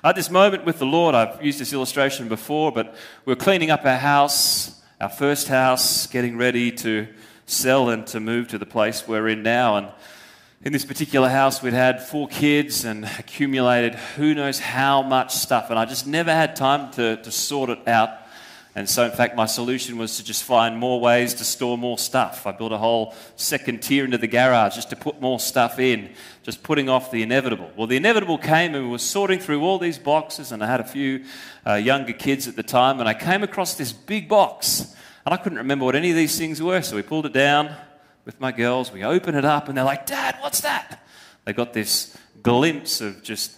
At 0.03 0.17
this 0.17 0.29
moment 0.29 0.65
with 0.65 0.79
the 0.79 0.85
Lord, 0.85 1.15
I've 1.15 1.41
used 1.43 1.59
this 1.59 1.71
illustration 1.71 2.27
before, 2.27 2.73
but 2.73 2.95
we're 3.23 3.37
cleaning 3.37 3.71
up 3.71 3.85
our 3.85 3.97
house, 3.97 4.81
our 4.99 5.07
first 5.07 5.47
house, 5.47 6.07
getting 6.07 6.37
ready 6.37 6.71
to 6.71 7.07
sell 7.45 7.89
and 7.89 8.05
to 8.07 8.19
move 8.19 8.47
to 8.49 8.57
the 8.57 8.65
place 8.65 9.07
we're 9.07 9.27
in 9.27 9.43
now. 9.43 9.77
And 9.77 9.87
in 10.63 10.73
this 10.73 10.85
particular 10.85 11.29
house, 11.29 11.61
we'd 11.61 11.73
had 11.73 12.01
four 12.01 12.27
kids 12.27 12.85
and 12.85 13.05
accumulated 13.05 13.95
who 13.95 14.33
knows 14.33 14.59
how 14.59 15.01
much 15.01 15.33
stuff. 15.33 15.69
And 15.69 15.77
I 15.77 15.85
just 15.85 16.07
never 16.07 16.31
had 16.31 16.55
time 16.55 16.91
to, 16.93 17.17
to 17.17 17.31
sort 17.31 17.69
it 17.69 17.87
out 17.87 18.23
and 18.75 18.89
so, 18.89 19.05
in 19.05 19.11
fact, 19.11 19.35
my 19.35 19.45
solution 19.45 19.99
was 19.99 20.17
to 20.17 20.23
just 20.23 20.43
find 20.43 20.75
more 20.75 20.99
ways 20.99 21.35
to 21.35 21.43
store 21.43 21.77
more 21.77 21.99
stuff. 21.99 22.47
I 22.47 22.53
built 22.53 22.71
a 22.71 22.77
whole 22.77 23.13
second 23.35 23.83
tier 23.83 24.03
into 24.03 24.17
the 24.17 24.27
garage 24.27 24.73
just 24.73 24.89
to 24.89 24.95
put 24.95 25.21
more 25.21 25.39
stuff 25.39 25.77
in, 25.77 26.09
just 26.41 26.63
putting 26.63 26.89
off 26.89 27.11
the 27.11 27.21
inevitable. 27.21 27.69
Well, 27.77 27.85
the 27.85 27.97
inevitable 27.97 28.39
came 28.39 28.73
and 28.73 28.85
we 28.85 28.89
were 28.89 28.97
sorting 28.97 29.37
through 29.37 29.61
all 29.61 29.77
these 29.77 29.99
boxes, 29.99 30.51
and 30.51 30.63
I 30.63 30.67
had 30.67 30.79
a 30.79 30.85
few 30.85 31.23
uh, 31.67 31.75
younger 31.75 32.13
kids 32.13 32.47
at 32.47 32.55
the 32.55 32.63
time, 32.63 32.99
and 32.99 33.07
I 33.07 33.13
came 33.13 33.43
across 33.43 33.75
this 33.75 33.91
big 33.91 34.27
box, 34.27 34.95
and 35.25 35.33
I 35.33 35.37
couldn't 35.37 35.57
remember 35.57 35.85
what 35.85 35.95
any 35.95 36.09
of 36.09 36.15
these 36.15 36.37
things 36.37 36.61
were, 36.61 36.81
so 36.81 36.95
we 36.95 37.01
pulled 37.01 37.25
it 37.25 37.33
down 37.33 37.75
with 38.25 38.39
my 38.39 38.51
girls. 38.51 38.91
We 38.91 39.03
opened 39.03 39.37
it 39.37 39.45
up, 39.45 39.67
and 39.67 39.77
they're 39.77 39.85
like, 39.85 40.05
Dad, 40.05 40.37
what's 40.41 40.61
that? 40.61 41.03
They 41.45 41.53
got 41.53 41.73
this 41.73 42.15
glimpse 42.41 43.01
of 43.01 43.23
just 43.23 43.53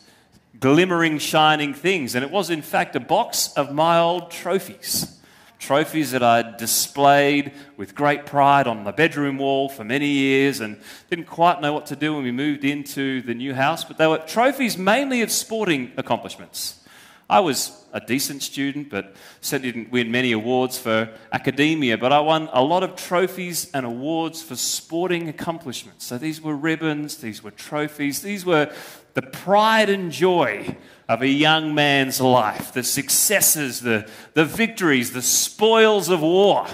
glimmering, 0.60 1.18
shining 1.20 1.74
things. 1.74 2.16
And 2.16 2.24
it 2.24 2.32
was, 2.32 2.50
in 2.50 2.62
fact, 2.62 2.96
a 2.96 3.00
box 3.00 3.54
of 3.54 3.74
my 3.74 4.00
old 4.00 4.32
trophies. 4.32 5.12
Trophies 5.58 6.12
that 6.12 6.22
I'd 6.22 6.58
displayed 6.58 7.54
with 7.78 7.96
great 7.96 8.26
pride 8.26 8.68
on 8.68 8.84
my 8.84 8.92
bedroom 8.92 9.38
wall 9.38 9.70
for 9.70 9.84
many 9.84 10.08
years 10.08 10.60
and 10.60 10.80
didn't 11.10 11.26
quite 11.26 11.62
know 11.62 11.74
what 11.74 11.88
to 11.88 11.96
do 11.96 12.14
when 12.14 12.24
we 12.24 12.32
moved 12.32 12.64
into 12.64 13.22
the 13.22 13.34
new 13.34 13.54
house. 13.54 13.84
But 13.84 13.98
they 13.98 14.06
were 14.06 14.20
trophies 14.20 14.78
mainly 14.78 15.22
of 15.22 15.32
sporting 15.32 15.92
accomplishments. 15.98 16.85
I 17.30 17.40
was 17.40 17.84
a 17.92 18.00
decent 18.00 18.44
student, 18.44 18.90
but 18.90 19.16
certainly 19.42 19.72
didn't 19.72 19.92
win 19.92 20.12
many 20.12 20.32
awards 20.32 20.78
for 20.78 21.10
academia, 21.32 21.98
but 21.98 22.12
I 22.12 22.20
won 22.20 22.50
a 22.54 22.62
lot 22.62 22.84
of 22.84 22.96
trophies 22.96 23.72
and 23.74 23.86
awards 23.86 24.44
for 24.44 24.56
sporting 24.56 25.28
accomplishments. 25.28 26.06
So 26.06 26.18
these 26.20 26.40
were 26.40 26.56
ribbons, 26.56 27.18
these 27.18 27.44
were 27.44 27.52
trophies, 27.52 28.22
these 28.22 28.46
were 28.46 28.72
the 29.16 29.24
pride 29.24 29.90
and 29.90 30.12
joy 30.12 30.78
of 31.10 31.22
a 31.22 31.28
young 31.28 31.74
man's 31.74 32.22
life, 32.22 32.74
the 32.74 32.84
successes, 32.84 33.80
the, 33.80 34.08
the 34.34 34.46
victories, 34.46 35.14
the 35.14 35.22
spoils 35.22 36.10
of 36.10 36.22
war. 36.22 36.68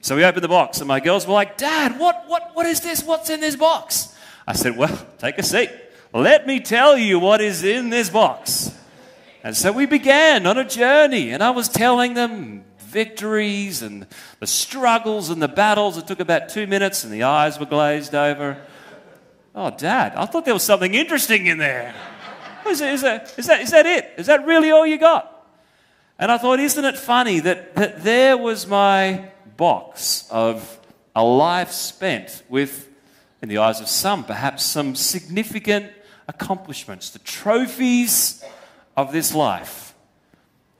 So 0.00 0.16
we 0.16 0.24
opened 0.24 0.44
the 0.44 0.48
box, 0.48 0.80
and 0.80 0.88
my 0.88 1.00
girls 1.00 1.26
were 1.26 1.34
like, 1.34 1.56
Dad, 1.56 1.98
what, 1.98 2.24
what, 2.26 2.50
what 2.54 2.66
is 2.66 2.80
this? 2.80 3.02
What's 3.02 3.30
in 3.30 3.40
this 3.40 3.56
box? 3.56 4.14
I 4.46 4.52
said, 4.52 4.76
Well, 4.76 5.06
take 5.18 5.38
a 5.38 5.42
seat. 5.42 5.70
Let 6.12 6.46
me 6.46 6.60
tell 6.60 6.96
you 6.96 7.18
what 7.18 7.40
is 7.40 7.64
in 7.64 7.90
this 7.90 8.10
box. 8.10 8.77
And 9.42 9.56
so 9.56 9.70
we 9.72 9.86
began 9.86 10.46
on 10.46 10.58
a 10.58 10.64
journey, 10.64 11.30
and 11.30 11.42
I 11.42 11.50
was 11.50 11.68
telling 11.68 12.14
them 12.14 12.64
victories 12.78 13.82
and 13.82 14.06
the 14.40 14.46
struggles 14.46 15.30
and 15.30 15.40
the 15.40 15.48
battles. 15.48 15.96
It 15.96 16.06
took 16.06 16.20
about 16.20 16.48
two 16.48 16.66
minutes, 16.66 17.04
and 17.04 17.12
the 17.12 17.22
eyes 17.22 17.58
were 17.58 17.66
glazed 17.66 18.14
over. 18.14 18.58
Oh, 19.54 19.70
Dad, 19.70 20.14
I 20.16 20.26
thought 20.26 20.44
there 20.44 20.54
was 20.54 20.62
something 20.62 20.94
interesting 20.94 21.46
in 21.46 21.58
there. 21.58 21.94
Is, 22.66 22.80
it, 22.80 22.92
is, 22.94 23.02
that, 23.02 23.34
is, 23.38 23.46
that, 23.46 23.60
is 23.62 23.70
that 23.70 23.86
it? 23.86 24.12
Is 24.18 24.26
that 24.26 24.44
really 24.44 24.70
all 24.70 24.86
you 24.86 24.98
got? 24.98 25.46
And 26.18 26.32
I 26.32 26.38
thought, 26.38 26.58
isn't 26.58 26.84
it 26.84 26.98
funny 26.98 27.40
that, 27.40 27.76
that 27.76 28.02
there 28.02 28.36
was 28.36 28.66
my 28.66 29.30
box 29.56 30.26
of 30.30 30.78
a 31.14 31.22
life 31.22 31.70
spent 31.70 32.42
with, 32.48 32.88
in 33.40 33.48
the 33.48 33.58
eyes 33.58 33.80
of 33.80 33.88
some, 33.88 34.24
perhaps 34.24 34.64
some 34.64 34.94
significant 34.94 35.92
accomplishments, 36.26 37.10
the 37.10 37.20
trophies 37.20 38.44
of 38.98 39.12
this 39.12 39.32
life. 39.32 39.94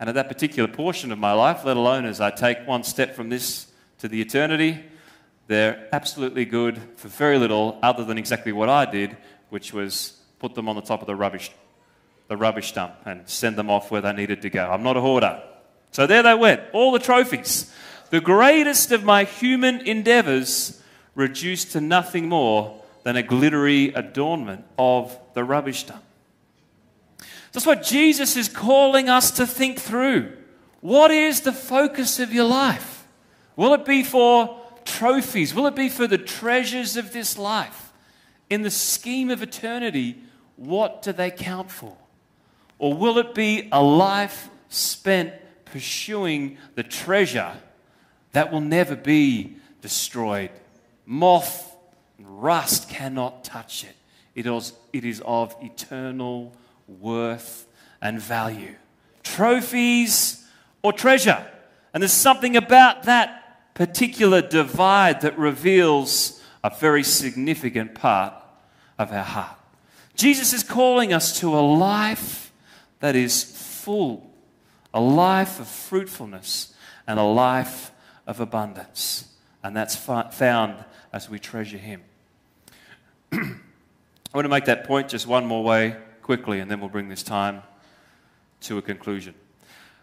And 0.00 0.08
at 0.08 0.16
that 0.16 0.26
particular 0.26 0.68
portion 0.68 1.12
of 1.12 1.20
my 1.20 1.32
life, 1.32 1.64
let 1.64 1.76
alone 1.76 2.04
as 2.04 2.20
I 2.20 2.32
take 2.32 2.66
one 2.66 2.82
step 2.82 3.14
from 3.14 3.28
this 3.28 3.68
to 3.98 4.08
the 4.08 4.20
eternity, 4.20 4.84
they're 5.46 5.88
absolutely 5.92 6.44
good 6.44 6.80
for 6.96 7.06
very 7.06 7.38
little 7.38 7.78
other 7.80 8.04
than 8.04 8.18
exactly 8.18 8.50
what 8.50 8.68
I 8.68 8.90
did, 8.90 9.16
which 9.50 9.72
was 9.72 10.20
put 10.40 10.56
them 10.56 10.68
on 10.68 10.74
the 10.74 10.82
top 10.82 11.00
of 11.00 11.06
the 11.06 11.14
rubbish, 11.14 11.52
the 12.26 12.36
rubbish 12.36 12.72
dump 12.72 12.94
and 13.06 13.28
send 13.28 13.54
them 13.54 13.70
off 13.70 13.92
where 13.92 14.00
they 14.00 14.12
needed 14.12 14.42
to 14.42 14.50
go. 14.50 14.68
I'm 14.68 14.82
not 14.82 14.96
a 14.96 15.00
hoarder. 15.00 15.40
So 15.92 16.08
there 16.08 16.24
they 16.24 16.34
went, 16.34 16.60
all 16.72 16.90
the 16.90 16.98
trophies. 16.98 17.72
The 18.10 18.20
greatest 18.20 18.90
of 18.90 19.04
my 19.04 19.22
human 19.22 19.80
endeavors 19.82 20.82
reduced 21.14 21.70
to 21.72 21.80
nothing 21.80 22.28
more 22.28 22.82
than 23.04 23.14
a 23.14 23.22
glittery 23.22 23.94
adornment 23.94 24.64
of 24.76 25.16
the 25.34 25.44
rubbish 25.44 25.84
dump. 25.84 26.02
That's 27.58 27.66
what 27.66 27.82
Jesus 27.82 28.36
is 28.36 28.48
calling 28.48 29.08
us 29.08 29.32
to 29.32 29.44
think 29.44 29.80
through. 29.80 30.32
What 30.80 31.10
is 31.10 31.40
the 31.40 31.52
focus 31.52 32.20
of 32.20 32.32
your 32.32 32.44
life? 32.44 33.04
Will 33.56 33.74
it 33.74 33.84
be 33.84 34.04
for 34.04 34.60
trophies? 34.84 35.52
Will 35.52 35.66
it 35.66 35.74
be 35.74 35.88
for 35.88 36.06
the 36.06 36.18
treasures 36.18 36.96
of 36.96 37.12
this 37.12 37.36
life? 37.36 37.92
In 38.48 38.62
the 38.62 38.70
scheme 38.70 39.28
of 39.28 39.42
eternity, 39.42 40.22
what 40.54 41.02
do 41.02 41.12
they 41.12 41.32
count 41.32 41.68
for? 41.68 41.96
Or 42.78 42.94
will 42.94 43.18
it 43.18 43.34
be 43.34 43.68
a 43.72 43.82
life 43.82 44.50
spent 44.68 45.32
pursuing 45.64 46.58
the 46.76 46.84
treasure 46.84 47.54
that 48.34 48.52
will 48.52 48.60
never 48.60 48.94
be 48.94 49.56
destroyed? 49.80 50.52
Moth 51.04 51.74
and 52.18 52.40
rust 52.40 52.88
cannot 52.88 53.42
touch 53.42 53.82
it. 53.82 53.96
It 54.36 54.46
is, 54.46 54.74
it 54.92 55.04
is 55.04 55.20
of 55.26 55.56
eternal 55.60 56.52
worth 56.88 57.66
and 58.00 58.20
value. 58.20 58.74
Trophies 59.22 60.44
or 60.82 60.92
treasure. 60.92 61.46
And 61.92 62.02
there's 62.02 62.12
something 62.12 62.56
about 62.56 63.04
that 63.04 63.74
particular 63.74 64.42
divide 64.42 65.20
that 65.20 65.38
reveals 65.38 66.42
a 66.64 66.70
very 66.70 67.02
significant 67.02 67.94
part 67.94 68.34
of 68.98 69.12
our 69.12 69.24
heart. 69.24 69.56
Jesus 70.14 70.52
is 70.52 70.64
calling 70.64 71.12
us 71.12 71.38
to 71.40 71.56
a 71.56 71.60
life 71.60 72.52
that 73.00 73.14
is 73.14 73.44
full, 73.44 74.28
a 74.92 75.00
life 75.00 75.60
of 75.60 75.68
fruitfulness, 75.68 76.74
and 77.06 77.20
a 77.20 77.22
life 77.22 77.92
of 78.26 78.40
abundance. 78.40 79.32
And 79.62 79.76
that's 79.76 79.94
found 79.94 80.84
as 81.12 81.30
we 81.30 81.38
treasure 81.38 81.78
Him. 81.78 82.02
I 83.32 83.36
want 84.34 84.44
to 84.44 84.48
make 84.48 84.64
that 84.66 84.84
point 84.84 85.08
just 85.08 85.26
one 85.26 85.46
more 85.46 85.62
way 85.62 85.96
quickly, 86.28 86.60
and 86.60 86.70
then 86.70 86.78
we'll 86.78 86.90
bring 86.90 87.08
this 87.08 87.22
time 87.22 87.62
to 88.60 88.76
a 88.76 88.82
conclusion. 88.82 89.32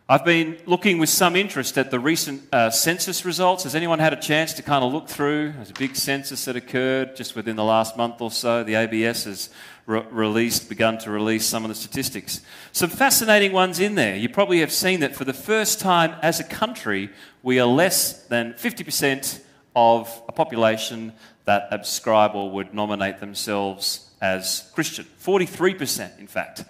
I've 0.09 0.25
been 0.25 0.57
looking 0.65 0.97
with 0.97 1.09
some 1.09 1.35
interest 1.35 1.77
at 1.77 1.91
the 1.91 1.99
recent 1.99 2.51
uh, 2.51 2.71
census 2.71 3.25
results. 3.25 3.63
Has 3.63 3.75
anyone 3.75 3.99
had 3.99 4.11
a 4.11 4.19
chance 4.19 4.51
to 4.53 4.63
kind 4.63 4.83
of 4.83 4.91
look 4.91 5.07
through? 5.07 5.51
There's 5.51 5.69
a 5.69 5.73
big 5.73 5.95
census 5.95 6.43
that 6.45 6.55
occurred 6.55 7.15
just 7.15 7.35
within 7.35 7.55
the 7.55 7.63
last 7.63 7.95
month 7.95 8.21
or 8.21 8.31
so. 8.31 8.63
The 8.63 8.73
ABS 8.73 9.25
has 9.25 9.49
re- 9.85 10.03
released, 10.09 10.67
begun 10.67 10.97
to 10.97 11.11
release 11.11 11.45
some 11.45 11.63
of 11.63 11.69
the 11.69 11.75
statistics. 11.75 12.41
Some 12.71 12.89
fascinating 12.89 13.51
ones 13.51 13.79
in 13.79 13.93
there. 13.93 14.15
You 14.15 14.27
probably 14.27 14.61
have 14.61 14.71
seen 14.71 15.01
that 15.01 15.15
for 15.15 15.25
the 15.25 15.33
first 15.33 15.79
time 15.79 16.15
as 16.23 16.39
a 16.39 16.43
country, 16.43 17.11
we 17.43 17.59
are 17.59 17.67
less 17.67 18.25
than 18.25 18.53
50% 18.53 19.41
of 19.75 20.23
a 20.27 20.31
population 20.31 21.13
that 21.45 21.69
subscribe 21.71 22.35
or 22.35 22.49
would 22.51 22.73
nominate 22.73 23.19
themselves 23.19 24.09
as 24.21 24.69
Christian. 24.73 25.05
43%, 25.23 26.19
in 26.19 26.27
fact. 26.27 26.65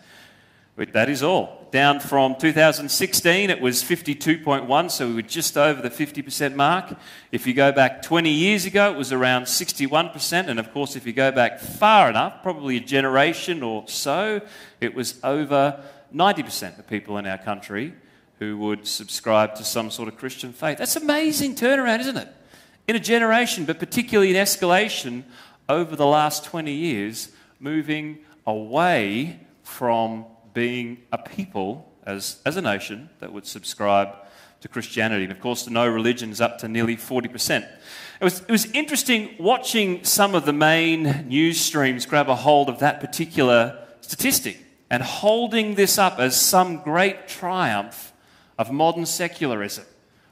But 0.75 0.91
that 0.91 1.09
is 1.09 1.23
all. 1.23 1.67
Down 1.71 2.01
from 2.01 2.35
2016, 2.35 3.49
it 3.49 3.61
was 3.61 3.81
52.1, 3.81 4.91
so 4.91 5.07
we 5.07 5.13
were 5.15 5.21
just 5.21 5.57
over 5.57 5.81
the 5.81 5.89
50% 5.89 6.55
mark. 6.55 6.93
If 7.31 7.47
you 7.47 7.53
go 7.53 7.71
back 7.71 8.01
20 8.01 8.29
years 8.29 8.65
ago, 8.65 8.91
it 8.91 8.97
was 8.97 9.13
around 9.13 9.43
61%. 9.43 10.47
And 10.47 10.59
of 10.59 10.73
course, 10.73 10.97
if 10.97 11.07
you 11.07 11.13
go 11.13 11.31
back 11.31 11.59
far 11.59 12.09
enough, 12.09 12.43
probably 12.43 12.75
a 12.77 12.81
generation 12.81 13.63
or 13.63 13.87
so, 13.87 14.41
it 14.81 14.93
was 14.93 15.17
over 15.23 15.81
90% 16.13 16.77
of 16.77 16.87
people 16.87 17.17
in 17.17 17.25
our 17.25 17.37
country 17.37 17.93
who 18.39 18.57
would 18.57 18.85
subscribe 18.85 19.55
to 19.55 19.63
some 19.63 19.89
sort 19.89 20.09
of 20.09 20.17
Christian 20.17 20.51
faith. 20.51 20.77
That's 20.77 20.97
amazing 20.97 21.55
turnaround, 21.55 22.01
isn't 22.01 22.17
it? 22.17 22.27
In 22.87 22.95
a 22.95 22.99
generation, 22.99 23.65
but 23.65 23.79
particularly 23.79 24.29
in 24.29 24.35
escalation 24.35 25.23
over 25.67 25.95
the 25.95 26.05
last 26.05 26.45
20 26.45 26.71
years, 26.71 27.29
moving 27.59 28.19
away 28.45 29.39
from 29.63 30.25
being 30.53 30.99
a 31.11 31.17
people 31.17 31.91
as, 32.05 32.41
as 32.45 32.57
a 32.57 32.61
nation 32.61 33.09
that 33.19 33.33
would 33.33 33.47
subscribe 33.47 34.09
to 34.61 34.67
Christianity. 34.67 35.23
And 35.23 35.31
of 35.31 35.39
course, 35.39 35.63
the 35.63 35.71
no 35.71 35.87
religions 35.87 36.39
up 36.39 36.59
to 36.59 36.67
nearly 36.67 36.95
40%. 36.95 37.67
It 38.21 38.23
was, 38.23 38.41
it 38.41 38.51
was 38.51 38.65
interesting 38.71 39.35
watching 39.39 40.03
some 40.03 40.35
of 40.35 40.45
the 40.45 40.53
main 40.53 41.27
news 41.27 41.59
streams 41.59 42.05
grab 42.05 42.29
a 42.29 42.35
hold 42.35 42.69
of 42.69 42.79
that 42.79 43.01
particular 43.01 43.83
statistic 44.01 44.59
and 44.89 45.03
holding 45.03 45.75
this 45.75 45.97
up 45.97 46.19
as 46.19 46.39
some 46.39 46.81
great 46.81 47.27
triumph 47.27 48.13
of 48.57 48.71
modern 48.71 49.05
secularism. 49.05 49.85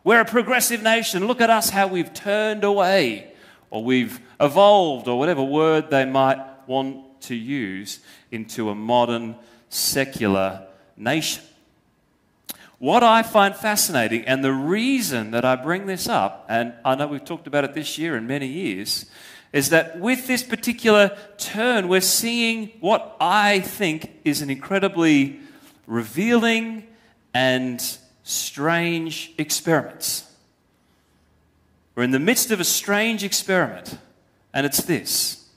We're 0.06 0.20
a 0.20 0.26
progressive 0.26 0.84
nation. 0.84 1.28
Look 1.28 1.40
at 1.40 1.50
us, 1.50 1.70
how 1.70 1.88
we've 1.88 2.14
turned 2.14 2.66
away, 2.66 3.32
or 3.70 3.86
we've 3.86 4.20
evolved, 4.38 5.08
or 5.08 5.18
whatever 5.18 5.42
word 5.42 5.90
they 5.92 6.04
might 6.04 6.40
want 6.68 7.22
to 7.22 7.36
use, 7.36 8.00
into 8.30 8.70
a 8.70 8.76
modern 8.76 9.36
secular 9.70 10.68
nation. 10.98 11.42
What 12.80 13.02
I 13.02 13.24
find 13.24 13.56
fascinating, 13.56 14.26
and 14.26 14.44
the 14.44 14.52
reason 14.52 15.32
that 15.32 15.46
I 15.46 15.56
bring 15.56 15.86
this 15.86 16.10
up, 16.10 16.46
and 16.50 16.74
I 16.84 16.96
know 16.96 17.08
we've 17.08 17.24
talked 17.24 17.48
about 17.48 17.64
it 17.64 17.74
this 17.74 17.98
year 17.98 18.18
and 18.18 18.28
many 18.28 18.48
years, 18.48 19.06
is 19.54 19.70
that 19.70 20.02
with 20.02 20.28
this 20.28 20.44
particular 20.44 21.18
turn, 21.38 21.88
we're 21.88 22.02
seeing 22.02 22.74
what 22.82 23.16
I 23.22 23.62
think 23.62 24.12
is 24.26 24.42
an 24.42 24.50
incredibly 24.50 25.40
revealing 25.88 26.88
and 27.34 27.98
strange 28.24 29.34
experiments. 29.38 30.30
We're 31.96 32.04
in 32.04 32.12
the 32.12 32.20
midst 32.20 32.50
of 32.52 32.60
a 32.60 32.64
strange 32.64 33.24
experiment, 33.24 33.98
and 34.54 34.66
it's 34.66 34.82
this. 34.84 35.48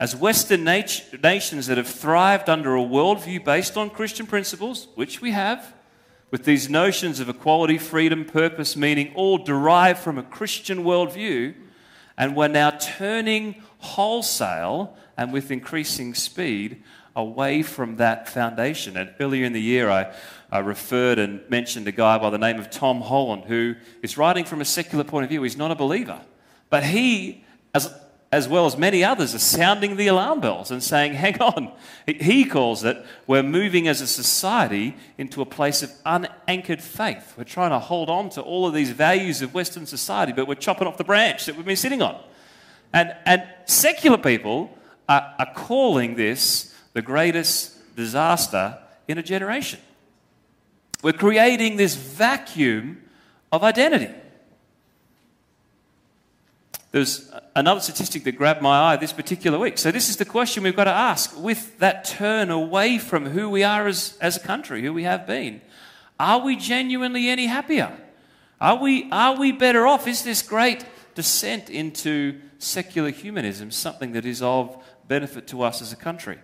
As 0.00 0.16
Western 0.16 0.64
nat- 0.64 1.22
nations 1.22 1.66
that 1.66 1.76
have 1.76 1.86
thrived 1.86 2.48
under 2.48 2.74
a 2.74 2.80
worldview 2.80 3.44
based 3.44 3.76
on 3.76 3.90
Christian 3.90 4.26
principles, 4.26 4.88
which 4.94 5.20
we 5.20 5.30
have, 5.32 5.74
with 6.30 6.44
these 6.44 6.70
notions 6.70 7.20
of 7.20 7.28
equality, 7.28 7.76
freedom, 7.76 8.24
purpose, 8.24 8.76
meaning, 8.76 9.12
all 9.14 9.36
derived 9.36 9.98
from 9.98 10.16
a 10.16 10.22
Christian 10.22 10.84
worldview, 10.84 11.54
and 12.16 12.34
we're 12.34 12.48
now 12.48 12.70
turning 12.70 13.62
wholesale 13.78 14.96
and 15.16 15.32
with 15.32 15.50
increasing 15.50 16.14
speed 16.14 16.82
away 17.16 17.62
from 17.62 17.96
that 17.96 18.28
foundation. 18.28 18.96
And 18.96 19.12
earlier 19.20 19.44
in 19.44 19.52
the 19.52 19.60
year, 19.60 19.90
I, 19.90 20.14
I 20.52 20.58
referred 20.58 21.18
and 21.18 21.40
mentioned 21.48 21.86
a 21.86 21.92
guy 21.92 22.18
by 22.18 22.30
the 22.30 22.38
name 22.38 22.58
of 22.58 22.70
Tom 22.70 23.00
Holland 23.00 23.44
who 23.44 23.76
is 24.02 24.18
writing 24.18 24.44
from 24.44 24.60
a 24.60 24.64
secular 24.64 25.04
point 25.04 25.24
of 25.24 25.30
view. 25.30 25.42
He's 25.42 25.56
not 25.56 25.70
a 25.70 25.76
believer. 25.76 26.20
But 26.68 26.84
he, 26.84 27.44
as 27.74 27.92
as 28.32 28.48
well 28.48 28.64
as 28.64 28.76
many 28.76 29.02
others, 29.02 29.34
are 29.34 29.40
sounding 29.40 29.96
the 29.96 30.06
alarm 30.06 30.40
bells 30.40 30.70
and 30.70 30.82
saying, 30.82 31.14
hang 31.14 31.40
on. 31.40 31.72
He 32.06 32.44
calls 32.44 32.84
it, 32.84 33.04
we're 33.26 33.42
moving 33.42 33.88
as 33.88 34.00
a 34.00 34.06
society 34.06 34.96
into 35.18 35.42
a 35.42 35.46
place 35.46 35.82
of 35.82 35.90
unanchored 36.06 36.80
faith. 36.80 37.34
We're 37.36 37.42
trying 37.44 37.70
to 37.70 37.80
hold 37.80 38.08
on 38.08 38.30
to 38.30 38.40
all 38.40 38.68
of 38.68 38.74
these 38.74 38.90
values 38.90 39.42
of 39.42 39.52
Western 39.52 39.84
society, 39.84 40.32
but 40.32 40.46
we're 40.46 40.54
chopping 40.54 40.86
off 40.86 40.96
the 40.96 41.04
branch 41.04 41.46
that 41.46 41.56
we've 41.56 41.66
been 41.66 41.74
sitting 41.74 42.02
on. 42.02 42.22
And, 42.92 43.16
and 43.26 43.42
secular 43.66 44.18
people 44.18 44.76
are, 45.08 45.34
are 45.38 45.52
calling 45.52 46.14
this 46.14 46.72
the 46.92 47.02
greatest 47.02 47.96
disaster 47.96 48.78
in 49.08 49.18
a 49.18 49.24
generation. 49.24 49.80
We're 51.02 51.12
creating 51.12 51.76
this 51.76 51.94
vacuum 51.94 53.02
of 53.50 53.64
identity. 53.64 54.12
There's 56.92 57.30
another 57.54 57.80
statistic 57.80 58.24
that 58.24 58.32
grabbed 58.32 58.62
my 58.62 58.92
eye 58.92 58.96
this 58.96 59.12
particular 59.12 59.58
week. 59.58 59.78
So, 59.78 59.92
this 59.92 60.08
is 60.08 60.16
the 60.16 60.24
question 60.24 60.64
we've 60.64 60.74
got 60.74 60.84
to 60.84 60.90
ask 60.90 61.40
with 61.40 61.78
that 61.78 62.04
turn 62.04 62.50
away 62.50 62.98
from 62.98 63.26
who 63.26 63.48
we 63.48 63.62
are 63.62 63.86
as, 63.86 64.18
as 64.20 64.36
a 64.36 64.40
country, 64.40 64.82
who 64.82 64.92
we 64.92 65.04
have 65.04 65.26
been. 65.26 65.60
Are 66.18 66.40
we 66.40 66.56
genuinely 66.56 67.28
any 67.28 67.46
happier? 67.46 67.96
Are 68.60 68.76
we, 68.76 69.08
are 69.10 69.38
we 69.38 69.52
better 69.52 69.86
off? 69.86 70.06
Is 70.06 70.24
this 70.24 70.42
great 70.42 70.84
descent 71.14 71.70
into 71.70 72.40
secular 72.58 73.10
humanism 73.10 73.70
something 73.70 74.12
that 74.12 74.26
is 74.26 74.42
of 74.42 74.76
benefit 75.06 75.46
to 75.48 75.62
us 75.62 75.80
as 75.80 75.92
a 75.92 75.96
country? 75.96 76.38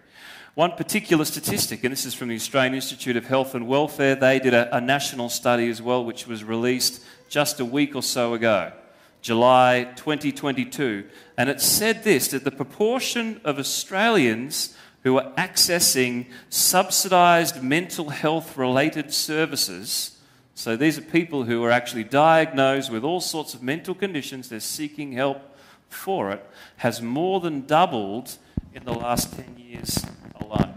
One 0.56 0.72
particular 0.72 1.26
statistic, 1.26 1.84
and 1.84 1.92
this 1.92 2.06
is 2.06 2.14
from 2.14 2.28
the 2.28 2.34
Australian 2.34 2.72
Institute 2.72 3.14
of 3.18 3.26
Health 3.26 3.54
and 3.54 3.68
Welfare, 3.68 4.14
they 4.14 4.38
did 4.38 4.54
a, 4.54 4.74
a 4.74 4.80
national 4.80 5.28
study 5.28 5.68
as 5.68 5.82
well, 5.82 6.02
which 6.02 6.26
was 6.26 6.44
released 6.44 7.04
just 7.28 7.60
a 7.60 7.64
week 7.66 7.94
or 7.94 8.02
so 8.02 8.32
ago. 8.32 8.72
July 9.20 9.92
2022. 9.96 11.04
And 11.36 11.50
it 11.50 11.60
said 11.60 12.04
this 12.04 12.28
that 12.28 12.44
the 12.44 12.50
proportion 12.50 13.38
of 13.44 13.58
Australians 13.58 14.74
who 15.02 15.18
are 15.18 15.30
accessing 15.32 16.24
subsidised 16.48 17.62
mental 17.62 18.08
health 18.08 18.56
related 18.56 19.12
services, 19.12 20.18
so 20.54 20.74
these 20.74 20.96
are 20.96 21.02
people 21.02 21.44
who 21.44 21.62
are 21.64 21.70
actually 21.70 22.04
diagnosed 22.04 22.90
with 22.90 23.04
all 23.04 23.20
sorts 23.20 23.52
of 23.52 23.62
mental 23.62 23.94
conditions, 23.94 24.48
they're 24.48 24.60
seeking 24.60 25.12
help 25.12 25.54
for 25.90 26.30
it, 26.30 26.42
has 26.78 27.02
more 27.02 27.40
than 27.40 27.66
doubled 27.66 28.38
in 28.76 28.84
the 28.84 28.92
last 28.92 29.32
10 29.34 29.56
years 29.56 30.04
alone. 30.38 30.74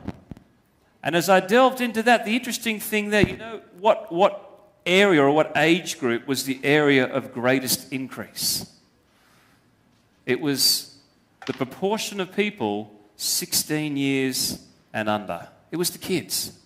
And 1.03 1.17
as 1.17 1.27
I 1.27 1.41
delved 1.41 1.81
into 1.81 2.01
that, 2.03 2.23
the 2.23 2.33
interesting 2.33 2.79
thing 2.79 3.09
there, 3.09 3.27
you 3.27 3.35
know, 3.35 3.61
what, 3.77 4.09
what 4.09 4.69
area 4.85 5.21
or 5.21 5.31
what 5.31 5.51
age 5.57 5.99
group 5.99 6.25
was 6.25 6.45
the 6.45 6.61
area 6.63 7.05
of 7.05 7.33
greatest 7.33 7.91
increase? 7.91 8.71
It 10.25 10.39
was 10.39 10.95
the 11.45 11.51
proportion 11.51 12.21
of 12.21 12.33
people 12.33 12.89
16 13.17 13.97
years 13.97 14.65
and 14.93 15.09
under. 15.09 15.49
It 15.69 15.75
was 15.75 15.89
the 15.89 15.97
kids. 15.97 16.57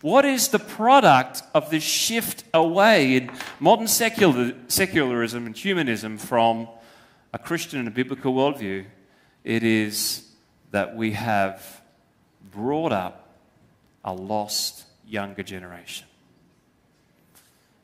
What 0.00 0.24
is 0.24 0.48
the 0.48 0.60
product 0.60 1.42
of 1.54 1.70
this 1.70 1.82
shift 1.82 2.44
away 2.54 3.16
in 3.16 3.32
modern 3.58 3.88
secular, 3.88 4.54
secularism 4.68 5.46
and 5.46 5.56
humanism 5.56 6.18
from 6.18 6.68
a 7.32 7.38
Christian 7.38 7.80
and 7.80 7.88
a 7.88 7.92
biblical 7.92 8.32
worldview? 8.32 8.84
It 9.42 9.64
is 9.64 10.28
that 10.72 10.96
we 10.96 11.12
have 11.12 11.80
brought 12.50 12.92
up 12.92 13.28
a 14.04 14.12
lost 14.12 14.84
younger 15.06 15.42
generation. 15.42 16.06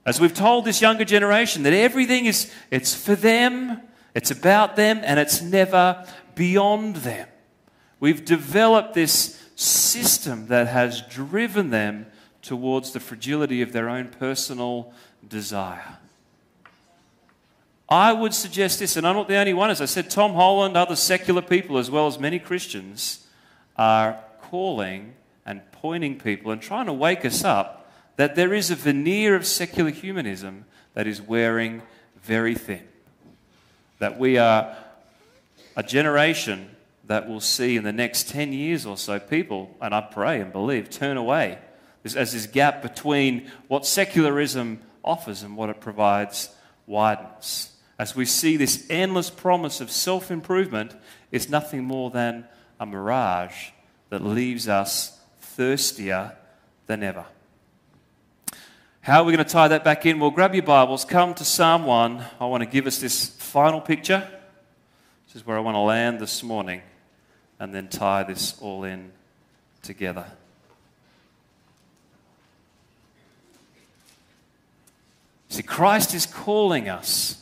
As 0.05 0.21
we've 0.21 0.35
told 0.35 0.65
this 0.65 0.81
younger 0.81 1.05
generation 1.05 1.63
that 1.63 1.73
everything 1.73 2.27
is 2.27 2.51
it's 2.71 2.95
for 2.95 3.15
them, 3.15 3.81
it's 4.15 4.31
about 4.31 4.75
them, 4.75 5.01
and 5.05 5.21
it's 5.21 5.43
never 5.43 6.07
beyond 6.35 6.97
them. 6.97 7.29
We've 8.01 8.25
developed 8.25 8.95
this 8.95 9.41
system 9.55 10.47
that 10.47 10.69
has 10.69 11.03
driven 11.03 11.71
them 11.71 12.07
towards 12.43 12.93
the 12.93 13.01
fragility 13.01 13.61
of 13.61 13.73
their 13.73 13.89
own 13.89 14.09
personal 14.09 14.93
desire. 15.29 15.99
I 17.89 18.13
would 18.13 18.35
suggest 18.35 18.81
this, 18.81 18.97
and 18.97 19.07
I'm 19.07 19.17
not 19.17 19.29
the 19.29 19.37
only 19.37 19.55
one. 19.55 19.71
As 19.71 19.81
I 19.81 19.87
said, 19.87 20.11
Tom 20.11 20.35
Holland, 20.35 20.77
other 20.77 20.97
secular 20.97 21.41
people, 21.41 21.79
as 21.79 21.91
well 21.91 22.07
as 22.07 22.19
many 22.19 22.39
Christians, 22.39 23.27
are 23.77 24.19
calling 24.43 25.15
and 25.47 25.63
pointing 25.73 26.19
people 26.19 26.51
and 26.51 26.61
trying 26.61 26.87
to 26.87 26.93
wake 26.93 27.25
us 27.25 27.45
up 27.45 27.91
that 28.17 28.35
there 28.35 28.53
is 28.53 28.71
a 28.71 28.75
veneer 28.75 29.35
of 29.35 29.47
secular 29.47 29.91
humanism 29.91 30.67
that 30.95 31.07
is 31.07 31.23
wearing 31.23 31.81
very 32.23 32.55
thin. 32.55 32.83
That 34.01 34.19
we 34.19 34.37
are 34.37 34.77
a 35.77 35.83
generation 35.83 36.71
that 37.07 37.27
will 37.29 37.41
see 37.41 37.77
in 37.77 37.85
the 37.85 37.93
next 37.93 38.29
10 38.29 38.53
years 38.53 38.85
or 38.85 38.99
so 38.99 39.19
people, 39.19 39.75
and 39.81 39.95
I 39.95 40.03
pray 40.03 40.41
and 40.41 40.53
believe, 40.53 40.91
turn 40.91 41.17
away 41.17 41.59
as 42.05 42.33
this 42.33 42.47
gap 42.47 42.83
between 42.83 43.51
what 43.69 43.87
secularism 43.87 44.81
offers 45.05 45.43
and 45.43 45.57
what 45.57 45.71
it 45.71 45.81
provides 45.81 46.51
widens. 46.87 47.71
As 47.99 48.15
we 48.15 48.25
see 48.25 48.57
this 48.57 48.87
endless 48.89 49.29
promise 49.29 49.81
of 49.81 49.91
self 49.91 50.31
improvement 50.31 50.95
is 51.33 51.49
nothing 51.49 51.85
more 51.85 52.11
than 52.11 52.47
a 52.79 52.87
mirage 52.87 53.71
that 54.11 54.25
leaves 54.25 54.69
us 54.69 55.19
thirstier 55.41 56.37
than 56.87 57.03
ever. 57.03 57.27
How 59.01 59.23
are 59.23 59.25
we 59.25 59.33
going 59.33 59.45
to 59.45 59.51
tie 59.51 59.69
that 59.69 59.85
back 59.85 60.07
in? 60.07 60.21
Well, 60.21 60.31
grab 60.31 60.55
your 60.55 60.63
Bibles, 60.65 61.05
come 61.05 61.35
to 61.35 61.45
Psalm 61.45 61.87
1. 61.87 62.25
I 62.41 62.45
want 62.45 62.63
to 62.63 62.69
give 62.69 62.87
us 62.87 62.99
this 62.99 63.29
final 63.29 63.81
picture. 63.81 64.29
This 65.27 65.37
is 65.37 65.47
where 65.47 65.57
I 65.57 65.61
want 65.61 65.75
to 65.75 65.81
land 65.81 66.21
this 66.21 66.43
morning 66.43 66.83
and 67.59 67.75
then 67.75 67.89
tie 67.89 68.23
this 68.23 68.61
all 68.61 68.85
in 68.85 69.11
together. 69.83 70.27
See, 75.49 75.63
Christ 75.63 76.15
is 76.15 76.27
calling 76.27 76.89
us 76.89 77.38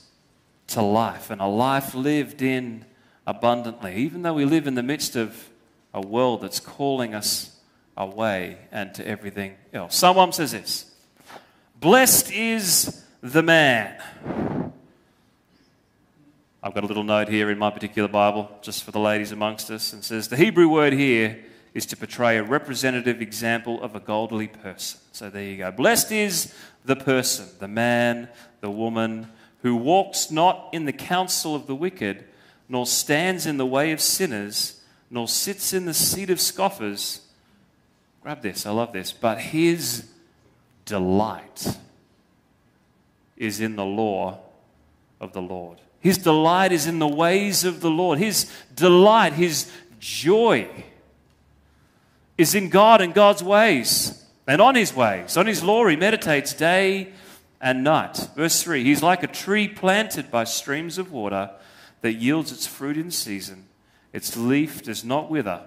to 0.77 0.83
life 0.83 1.31
and 1.31 1.41
a 1.41 1.47
life 1.47 1.95
lived 1.95 2.43
in 2.43 2.85
abundantly. 3.27 3.97
Even 3.97 4.21
though 4.21 4.35
we 4.35 4.45
live 4.45 4.67
in 4.67 4.75
the 4.75 4.83
midst 4.83 5.17
of 5.17 5.49
a 5.95 6.01
world 6.03 6.43
that's 6.43 6.61
calling 6.61 7.15
us 7.15 7.59
away 7.97 8.59
and 8.71 8.93
to 8.93 9.09
everything 9.09 9.55
else. 9.73 9.97
Someone 9.97 10.33
says 10.33 10.53
this 10.53 10.95
Blessed 11.81 12.31
is 12.31 13.03
the 13.23 13.43
man. 13.43 13.99
I've 16.63 16.75
got 16.75 16.85
a 16.85 16.87
little 16.87 17.05
note 17.05 17.31
here 17.31 17.51
in 17.51 17.57
my 17.57 17.71
particular 17.71 18.09
Bible, 18.09 18.51
just 18.61 18.85
for 18.85 18.91
the 18.91 19.01
ladies 19.01 19.33
amongst 19.33 19.71
us, 19.71 19.95
and 19.95 20.05
says 20.05 20.29
the 20.29 20.37
Hebrew 20.37 20.69
word 20.69 20.93
here 20.93 21.43
is 21.73 21.87
to 21.87 21.97
portray 21.97 22.37
a 22.37 22.43
representative 22.43 23.23
example 23.23 23.83
of 23.83 23.97
a 23.97 24.01
godly 24.01 24.49
person. 24.49 25.01
So 25.13 25.31
there 25.31 25.45
you 25.45 25.57
go. 25.57 25.71
Blessed 25.71 26.13
is 26.13 26.55
the 26.85 26.97
person, 26.97 27.47
the 27.61 27.69
man, 27.69 28.29
the 28.61 28.71
woman, 28.71 29.29
who 29.67 29.75
walks 29.75 30.31
not 30.31 30.69
in 30.71 30.85
the 30.85 30.93
counsel 30.93 31.57
of 31.57 31.67
the 31.67 31.75
wicked, 31.75 32.25
nor 32.69 32.87
stands 32.87 33.47
in 33.47 33.57
the 33.57 33.67
way 33.67 33.91
of 33.91 34.01
sinners, 34.01 34.81
nor 35.11 35.27
sits 35.27 35.73
in 35.73 35.87
the 35.87 35.93
seat 35.93 36.31
of 36.31 36.41
scoffers. 36.41 37.23
Grab 38.23 38.43
this, 38.43 38.65
I 38.65 38.71
love 38.71 38.93
this. 38.93 39.11
But 39.11 39.41
his 39.41 40.09
delight 40.85 41.79
is 43.37 43.59
in 43.59 43.75
the 43.75 43.85
law 43.85 44.39
of 45.21 45.33
the 45.33 45.43
Lord. 45.43 45.81
His 45.99 46.17
delight 46.17 46.71
is 46.71 46.87
in 46.87 47.01
the 47.01 47.09
ways 47.09 47.65
of 47.65 47.81
the 47.81 47.91
Lord. 47.91 48.21
His 48.21 48.49
delight, 48.73 49.33
his 49.33 49.69
joy 49.99 50.69
is 52.39 52.55
in 52.55 52.69
God 52.69 53.01
and 53.01 53.13
God's 53.13 53.43
ways 53.43 54.25
and 54.47 54.61
on 54.61 54.77
his 54.77 54.95
ways. 54.95 55.37
On 55.37 55.45
his 55.45 55.65
law, 55.65 55.89
he 55.89 55.97
meditates 55.97 56.53
day 56.53 57.09
and 57.61 57.85
night. 57.85 58.29
Verse 58.37 58.63
3 58.63 58.85
He's 58.85 59.03
like 59.03 59.23
a 59.23 59.29
tree 59.29 59.69
planted 59.69 60.31
by 60.31 60.45
streams 60.45 60.99
of 60.99 61.13
water 61.13 61.51
that 62.01 62.15
yields 62.15 62.53
its 62.53 62.67
fruit 62.67 62.97
in 62.97 63.11
season. 63.11 63.67
Its 64.13 64.37
leaf 64.37 64.83
does 64.83 65.05
not 65.05 65.31
wither. 65.31 65.63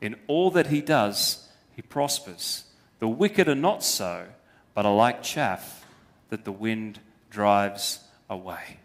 In 0.00 0.16
all 0.26 0.50
that 0.52 0.68
he 0.68 0.80
does, 0.80 1.48
he 1.74 1.82
prospers. 1.82 2.64
The 2.98 3.08
wicked 3.08 3.48
are 3.48 3.54
not 3.54 3.82
so, 3.82 4.26
but 4.74 4.86
are 4.86 4.94
like 4.94 5.22
chaff 5.22 5.84
that 6.28 6.44
the 6.44 6.52
wind 6.52 7.00
drives 7.30 8.00
away. 8.28 8.79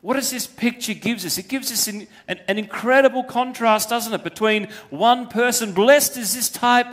What 0.00 0.14
does 0.14 0.30
this 0.30 0.46
picture 0.46 0.94
gives 0.94 1.26
us? 1.26 1.38
It 1.38 1.48
gives 1.48 1.72
us 1.72 1.88
an, 1.88 2.06
an, 2.28 2.38
an, 2.46 2.56
incredible 2.56 3.24
contrast, 3.24 3.88
doesn't 3.88 4.12
it, 4.12 4.22
between 4.22 4.68
one 4.90 5.26
person. 5.26 5.72
Blessed 5.72 6.16
is 6.16 6.34
this 6.34 6.48
type 6.48 6.86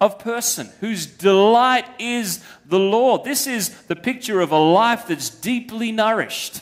of 0.00 0.20
person 0.20 0.70
whose 0.78 1.06
delight 1.06 1.86
is 1.98 2.42
the 2.64 2.78
Lord. 2.78 3.24
This 3.24 3.48
is 3.48 3.70
the 3.82 3.96
picture 3.96 4.40
of 4.40 4.52
a 4.52 4.58
life 4.58 5.08
that's 5.08 5.28
deeply 5.28 5.90
nourished, 5.90 6.60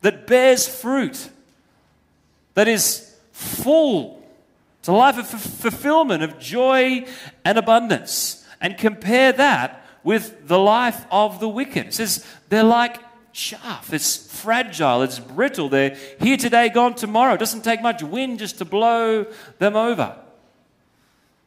that 0.00 0.26
bears 0.26 0.66
fruit, 0.66 1.30
that 2.54 2.66
is 2.66 3.16
full. 3.30 4.20
It's 4.80 4.88
a 4.88 4.92
life 4.92 5.16
of 5.16 5.28
fulfillment, 5.28 6.24
of 6.24 6.40
joy 6.40 7.06
and 7.44 7.56
abundance. 7.56 8.44
And 8.60 8.76
compare 8.76 9.32
that 9.32 9.86
with 10.02 10.48
the 10.48 10.58
life 10.58 11.06
of 11.12 11.38
the 11.38 11.48
wicked. 11.48 11.86
It 11.86 11.94
says 11.94 12.26
they're 12.48 12.64
like 12.64 12.98
chaff. 13.32 13.92
It's 13.92 14.16
fragile, 14.40 15.02
it's 15.02 15.18
brittle. 15.18 15.68
They're 15.68 15.96
here 16.20 16.36
today, 16.36 16.68
gone 16.68 16.94
tomorrow. 16.94 17.34
It 17.34 17.40
doesn't 17.40 17.62
take 17.62 17.82
much 17.82 18.02
wind 18.02 18.38
just 18.38 18.58
to 18.58 18.64
blow 18.64 19.26
them 19.58 19.76
over. 19.76 20.16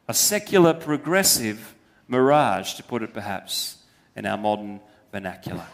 A 0.08 0.14
secular, 0.14 0.74
progressive 0.74 1.74
mirage, 2.08 2.74
to 2.74 2.82
put 2.82 3.02
it 3.02 3.14
perhaps 3.14 3.78
in 4.16 4.26
our 4.26 4.36
modern 4.36 4.80
vernacular. 5.12 5.66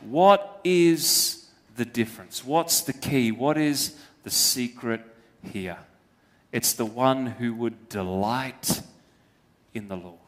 What 0.00 0.60
is 0.64 1.46
the 1.76 1.84
difference? 1.84 2.44
What's 2.44 2.82
the 2.82 2.92
key? 2.92 3.32
What 3.32 3.58
is 3.58 3.96
the 4.22 4.30
secret 4.30 5.02
here? 5.42 5.78
It's 6.52 6.72
the 6.72 6.86
one 6.86 7.26
who 7.26 7.52
would 7.54 7.88
delight 7.88 8.82
in 9.74 9.88
the 9.88 9.96
Lord 9.96 10.18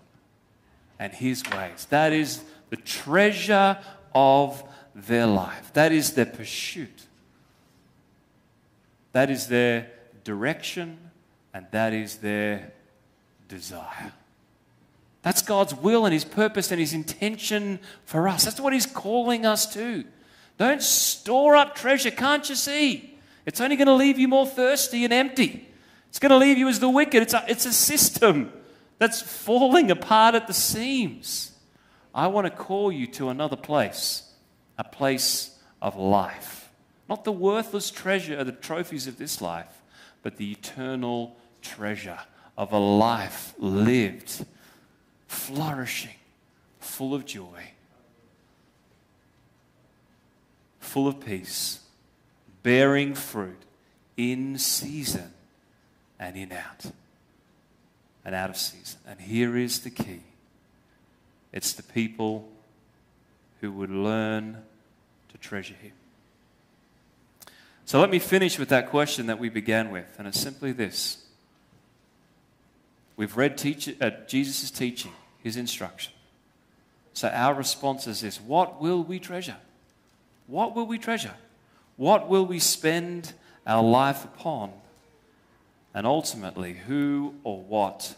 and 0.99 1.13
his 1.13 1.43
ways. 1.53 1.87
That 1.91 2.13
is 2.13 2.43
the 2.71 2.77
treasure 2.77 3.79
of 4.15 4.63
their 4.97 5.27
life. 5.27 5.73
That 5.75 5.93
is 5.93 6.15
their 6.15 6.27
pursuit. 6.27 7.07
That 9.13 9.31
is 9.31 9.47
their 9.47 9.91
direction, 10.25 10.99
and 11.53 11.67
that 11.71 11.93
is 11.93 12.17
their 12.17 12.73
desire. 13.49 14.13
That's 15.23 15.43
God's 15.43 15.75
will 15.75 16.07
and 16.07 16.13
His 16.13 16.25
purpose 16.25 16.71
and 16.71 16.81
His 16.81 16.95
intention 16.95 17.79
for 18.05 18.27
us. 18.27 18.45
That's 18.45 18.61
what 18.61 18.73
He's 18.73 18.87
calling 18.87 19.45
us 19.45 19.73
to. 19.75 20.05
Don't 20.57 20.83
store 20.83 21.57
up 21.57 21.75
treasure, 21.75 22.11
can't 22.11 22.49
you 22.49 22.55
see? 22.55 23.19
It's 23.45 23.61
only 23.61 23.77
going 23.77 23.87
to 23.87 23.95
leave 23.95 24.19
you 24.19 24.29
more 24.29 24.47
thirsty 24.47 25.05
and 25.05 25.13
empty. 25.13 25.69
It's 26.09 26.19
going 26.19 26.31
to 26.31 26.39
leave 26.39 26.57
you 26.57 26.69
as 26.69 26.81
the 26.81 26.89
wicked. 26.89 27.23
It's 27.23 27.35
a, 27.35 27.45
it's 27.49 27.67
a 27.67 27.73
system 27.73 28.53
that's 28.99 29.21
falling 29.21 29.91
apart 29.91 30.35
at 30.35 30.47
the 30.47 30.55
seams. 30.55 31.53
I 32.15 32.29
want 32.29 32.47
to 32.47 32.51
call 32.51 32.91
you 32.91 33.07
to 33.09 33.29
another 33.29 33.57
place 33.57 34.26
a 34.79 34.85
place 34.85 35.59
of 35.81 35.97
life. 35.97 36.71
Not 37.09 37.25
the 37.25 37.33
worthless 37.33 37.91
treasure, 37.91 38.43
the 38.43 38.53
trophies 38.53 39.07
of 39.07 39.19
this 39.19 39.41
life, 39.41 39.83
but 40.23 40.37
the 40.37 40.53
eternal 40.53 41.37
treasure 41.63 42.19
of 42.59 42.73
a 42.73 42.79
life 42.79 43.55
lived, 43.59 44.45
flourishing, 45.29 46.17
full 46.81 47.15
of 47.15 47.25
joy, 47.25 47.71
full 50.81 51.07
of 51.07 51.21
peace, 51.21 51.81
bearing 52.63 53.15
fruit 53.15 53.63
in 54.17 54.59
season 54.59 55.33
and 56.19 56.37
in 56.37 56.53
out. 56.53 56.87
And 58.25 58.35
out 58.35 58.51
of 58.51 58.57
season. 58.57 58.99
And 59.07 59.21
here 59.21 59.57
is 59.57 59.81
the 59.81 59.91
key 59.91 60.23
it's 61.53 61.73
the 61.73 61.83
people 61.83 62.49
who 63.61 63.73
would 63.73 63.91
learn 63.91 64.63
to 65.31 65.39
treasure 65.39 65.75
Him. 65.75 65.93
So 67.85 68.01
let 68.01 68.11
me 68.11 68.19
finish 68.19 68.59
with 68.59 68.69
that 68.71 68.91
question 68.91 69.27
that 69.27 69.39
we 69.39 69.49
began 69.49 69.91
with, 69.91 70.17
and 70.19 70.27
it's 70.27 70.41
simply 70.41 70.73
this. 70.73 71.25
We've 73.17 73.37
read 73.37 73.57
teach, 73.57 73.95
uh, 74.01 74.11
Jesus' 74.27 74.71
teaching, 74.71 75.13
his 75.43 75.57
instruction. 75.57 76.13
So 77.13 77.29
our 77.29 77.55
response 77.55 78.07
is 78.07 78.21
this 78.21 78.41
What 78.41 78.81
will 78.81 79.03
we 79.03 79.19
treasure? 79.19 79.57
What 80.47 80.75
will 80.75 80.87
we 80.87 80.99
treasure? 80.99 81.35
What 81.97 82.29
will 82.29 82.45
we 82.45 82.59
spend 82.59 83.33
our 83.67 83.83
life 83.83 84.25
upon? 84.25 84.73
And 85.95 86.07
ultimately, 86.07 86.75
who 86.75 87.35
or 87.43 87.63
what 87.63 88.17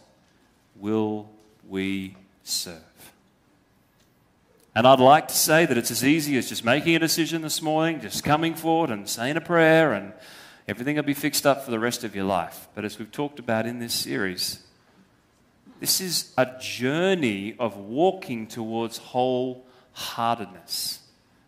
will 0.74 1.28
we 1.68 2.16
serve? 2.42 3.12
And 4.78 4.86
I'd 4.86 5.00
like 5.00 5.26
to 5.26 5.34
say 5.34 5.66
that 5.66 5.76
it's 5.76 5.90
as 5.90 6.04
easy 6.04 6.38
as 6.38 6.48
just 6.48 6.64
making 6.64 6.94
a 6.94 7.00
decision 7.00 7.42
this 7.42 7.60
morning, 7.60 8.00
just 8.00 8.22
coming 8.22 8.54
forward 8.54 8.90
and 8.90 9.08
saying 9.08 9.36
a 9.36 9.40
prayer, 9.40 9.92
and 9.92 10.12
everything 10.68 10.94
will 10.94 11.02
be 11.02 11.14
fixed 11.14 11.44
up 11.44 11.64
for 11.64 11.72
the 11.72 11.80
rest 11.80 12.04
of 12.04 12.14
your 12.14 12.26
life. 12.26 12.68
But 12.76 12.84
as 12.84 12.96
we've 12.96 13.10
talked 13.10 13.40
about 13.40 13.66
in 13.66 13.80
this 13.80 13.92
series, 13.92 14.62
this 15.80 16.00
is 16.00 16.32
a 16.38 16.46
journey 16.60 17.56
of 17.58 17.76
walking 17.76 18.46
towards 18.46 19.00
wholeheartedness. 19.00 20.98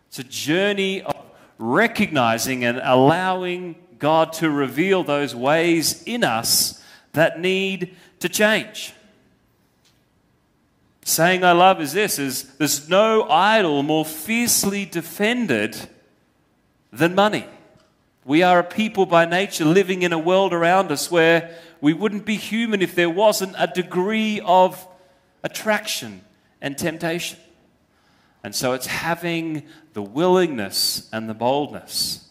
It's 0.09 0.19
a 0.19 0.25
journey 0.25 1.01
of 1.01 1.15
recognizing 1.57 2.65
and 2.65 2.81
allowing 2.83 3.77
God 3.97 4.33
to 4.33 4.49
reveal 4.49 5.05
those 5.05 5.33
ways 5.33 6.03
in 6.03 6.25
us 6.25 6.83
that 7.13 7.39
need 7.39 7.95
to 8.19 8.27
change. 8.27 8.93
Saying 11.03 11.43
I 11.43 11.51
love 11.53 11.81
is 11.81 11.93
this 11.93 12.19
is 12.19 12.43
there's 12.57 12.87
no 12.87 13.23
idol 13.29 13.83
more 13.83 14.05
fiercely 14.05 14.85
defended 14.85 15.75
than 16.93 17.15
money. 17.15 17.45
We 18.23 18.43
are 18.43 18.59
a 18.59 18.63
people 18.63 19.07
by 19.07 19.25
nature 19.25 19.65
living 19.65 20.03
in 20.03 20.13
a 20.13 20.19
world 20.19 20.53
around 20.53 20.91
us 20.91 21.09
where 21.09 21.57
we 21.81 21.93
wouldn't 21.93 22.25
be 22.25 22.35
human 22.35 22.81
if 22.81 22.93
there 22.93 23.09
wasn't 23.09 23.55
a 23.57 23.65
degree 23.65 24.41
of 24.41 24.87
attraction 25.43 26.21
and 26.61 26.77
temptation. 26.77 27.39
And 28.43 28.53
so 28.53 28.73
it's 28.73 28.85
having 28.85 29.63
the 29.93 30.03
willingness 30.03 31.09
and 31.11 31.27
the 31.27 31.33
boldness 31.33 32.29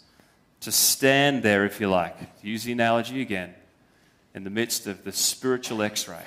to 0.60 0.70
stand 0.70 1.42
there, 1.42 1.64
if 1.64 1.80
you 1.80 1.88
like, 1.88 2.40
to 2.40 2.46
use 2.46 2.64
the 2.64 2.72
analogy 2.72 3.20
again, 3.20 3.54
in 4.32 4.44
the 4.44 4.50
midst 4.50 4.86
of 4.86 5.02
the 5.02 5.10
spiritual 5.10 5.82
x 5.82 6.06
ray 6.06 6.22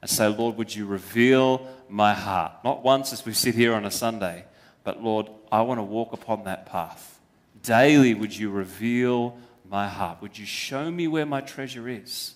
and 0.00 0.10
say, 0.10 0.28
Lord, 0.28 0.56
would 0.56 0.74
you 0.74 0.86
reveal 0.86 1.66
my 1.88 2.14
heart? 2.14 2.52
Not 2.64 2.82
once 2.82 3.12
as 3.12 3.24
we 3.24 3.32
sit 3.32 3.54
here 3.54 3.74
on 3.74 3.84
a 3.84 3.90
Sunday, 3.90 4.44
but 4.84 5.02
Lord, 5.02 5.28
I 5.50 5.62
want 5.62 5.78
to 5.78 5.84
walk 5.84 6.12
upon 6.12 6.44
that 6.44 6.66
path. 6.66 7.20
Daily, 7.62 8.14
would 8.14 8.36
you 8.36 8.50
reveal 8.50 9.36
my 9.68 9.88
heart? 9.88 10.22
Would 10.22 10.38
you 10.38 10.46
show 10.46 10.90
me 10.90 11.08
where 11.08 11.26
my 11.26 11.40
treasure 11.40 11.88
is? 11.88 12.34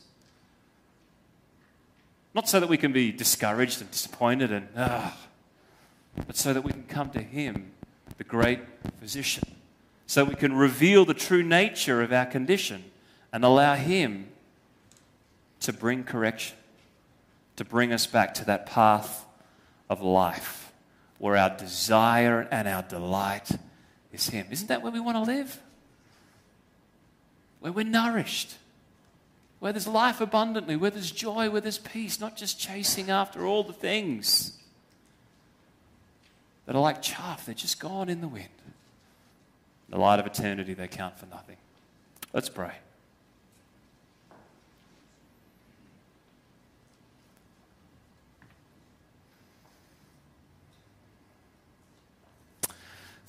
Not 2.34 2.48
so 2.48 2.60
that 2.60 2.68
we 2.68 2.78
can 2.78 2.92
be 2.92 3.12
discouraged 3.12 3.80
and 3.80 3.90
disappointed 3.90 4.50
and, 4.52 4.68
ah, 4.76 5.16
but 6.26 6.36
so 6.36 6.52
that 6.52 6.62
we 6.62 6.72
can 6.72 6.84
come 6.84 7.10
to 7.10 7.20
Him, 7.20 7.72
the 8.16 8.24
great 8.24 8.60
physician, 9.00 9.44
so 10.06 10.24
we 10.24 10.34
can 10.34 10.54
reveal 10.54 11.04
the 11.04 11.14
true 11.14 11.42
nature 11.42 12.02
of 12.02 12.12
our 12.12 12.26
condition 12.26 12.84
and 13.32 13.44
allow 13.44 13.76
Him 13.76 14.28
to 15.60 15.72
bring 15.72 16.04
correction 16.04 16.56
to 17.62 17.68
bring 17.68 17.92
us 17.92 18.06
back 18.06 18.34
to 18.34 18.44
that 18.46 18.66
path 18.66 19.24
of 19.88 20.02
life 20.02 20.72
where 21.18 21.36
our 21.36 21.50
desire 21.56 22.48
and 22.50 22.66
our 22.66 22.82
delight 22.82 23.50
is 24.12 24.28
Him. 24.28 24.46
Isn't 24.50 24.66
that 24.66 24.82
where 24.82 24.90
we 24.90 24.98
want 24.98 25.16
to 25.16 25.22
live? 25.22 25.60
Where 27.60 27.70
we're 27.70 27.84
nourished, 27.84 28.56
where 29.60 29.72
there's 29.72 29.86
life 29.86 30.20
abundantly, 30.20 30.74
where 30.74 30.90
there's 30.90 31.12
joy, 31.12 31.50
where 31.50 31.60
there's 31.60 31.78
peace, 31.78 32.18
not 32.18 32.36
just 32.36 32.58
chasing 32.58 33.10
after 33.10 33.46
all 33.46 33.62
the 33.62 33.72
things 33.72 34.58
that 36.66 36.74
are 36.74 36.82
like 36.82 37.00
chaff, 37.00 37.46
they're 37.46 37.54
just 37.54 37.78
gone 37.78 38.08
in 38.08 38.20
the 38.20 38.28
wind. 38.28 38.48
In 39.86 39.92
the 39.92 39.98
light 39.98 40.18
of 40.18 40.26
eternity, 40.26 40.74
they 40.74 40.88
count 40.88 41.16
for 41.16 41.26
nothing. 41.26 41.58
Let's 42.32 42.48
pray. 42.48 42.72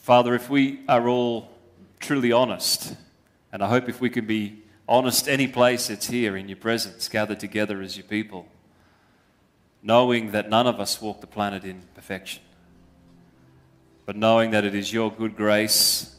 Father, 0.03 0.35
if 0.35 0.49
we 0.49 0.81
are 0.89 1.07
all 1.07 1.49
truly 2.01 2.33
honest, 2.33 2.93
and 3.53 3.63
I 3.63 3.69
hope 3.69 3.87
if 3.87 4.01
we 4.01 4.09
can 4.09 4.25
be 4.25 4.61
honest 4.85 5.29
any 5.29 5.47
place 5.47 5.89
it's 5.89 6.07
here 6.07 6.35
in 6.35 6.49
your 6.49 6.57
presence, 6.57 7.07
gathered 7.07 7.39
together 7.39 7.81
as 7.81 7.95
your 7.95 8.03
people, 8.03 8.45
knowing 9.81 10.31
that 10.31 10.49
none 10.49 10.67
of 10.67 10.81
us 10.81 11.01
walk 11.01 11.21
the 11.21 11.27
planet 11.27 11.63
in 11.63 11.83
perfection, 11.95 12.43
but 14.05 14.17
knowing 14.17 14.51
that 14.51 14.65
it 14.65 14.75
is 14.75 14.91
your 14.91 15.09
good 15.09 15.37
grace 15.37 16.13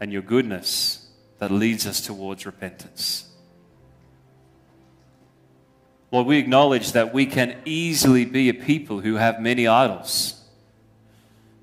and 0.00 0.10
your 0.10 0.22
goodness 0.22 1.10
that 1.40 1.50
leads 1.50 1.86
us 1.86 2.00
towards 2.00 2.46
repentance. 2.46 3.28
Lord, 6.10 6.26
we 6.26 6.38
acknowledge 6.38 6.92
that 6.92 7.12
we 7.12 7.26
can 7.26 7.60
easily 7.66 8.24
be 8.24 8.48
a 8.48 8.54
people 8.54 9.00
who 9.00 9.16
have 9.16 9.42
many 9.42 9.66
idols 9.66 10.39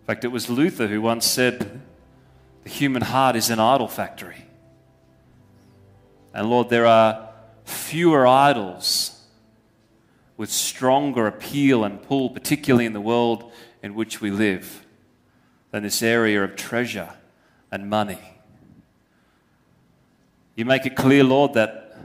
fact, 0.07 0.23
it 0.23 0.29
was 0.29 0.49
Luther 0.49 0.87
who 0.87 1.01
once 1.01 1.25
said, 1.25 1.81
The 2.63 2.69
human 2.69 3.01
heart 3.01 3.35
is 3.35 3.49
an 3.49 3.59
idol 3.59 3.89
factory. 3.89 4.45
And 6.33 6.49
Lord, 6.49 6.69
there 6.69 6.85
are 6.85 7.29
fewer 7.65 8.25
idols 8.25 9.21
with 10.37 10.49
stronger 10.49 11.27
appeal 11.27 11.83
and 11.83 12.01
pull, 12.01 12.29
particularly 12.29 12.85
in 12.85 12.93
the 12.93 13.01
world 13.01 13.51
in 13.83 13.95
which 13.95 14.21
we 14.21 14.31
live, 14.31 14.85
than 15.71 15.83
this 15.83 16.01
area 16.01 16.41
of 16.41 16.55
treasure 16.55 17.09
and 17.69 17.89
money. 17.89 18.19
You 20.55 20.63
make 20.63 20.85
it 20.85 20.95
clear, 20.95 21.25
Lord, 21.25 21.53
that 21.55 21.97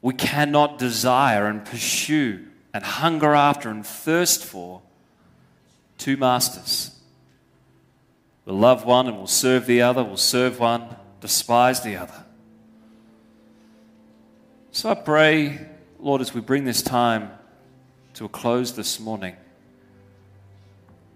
we 0.00 0.14
cannot 0.14 0.78
desire 0.78 1.46
and 1.46 1.64
pursue 1.64 2.46
and 2.72 2.84
hunger 2.84 3.34
after 3.34 3.68
and 3.68 3.84
thirst 3.84 4.44
for 4.44 4.82
two 5.98 6.16
masters. 6.16 6.98
We'll 8.44 8.56
love 8.56 8.86
one 8.86 9.08
and 9.08 9.18
we'll 9.18 9.26
serve 9.26 9.66
the 9.66 9.82
other, 9.82 10.02
we'll 10.02 10.16
serve 10.16 10.58
one, 10.58 10.96
despise 11.20 11.82
the 11.82 11.96
other. 11.96 12.24
So 14.72 14.88
I 14.88 14.94
pray, 14.94 15.66
Lord, 15.98 16.20
as 16.20 16.32
we 16.32 16.40
bring 16.40 16.64
this 16.64 16.80
time 16.80 17.30
to 18.14 18.24
a 18.24 18.28
close 18.28 18.72
this 18.72 18.98
morning, 18.98 19.36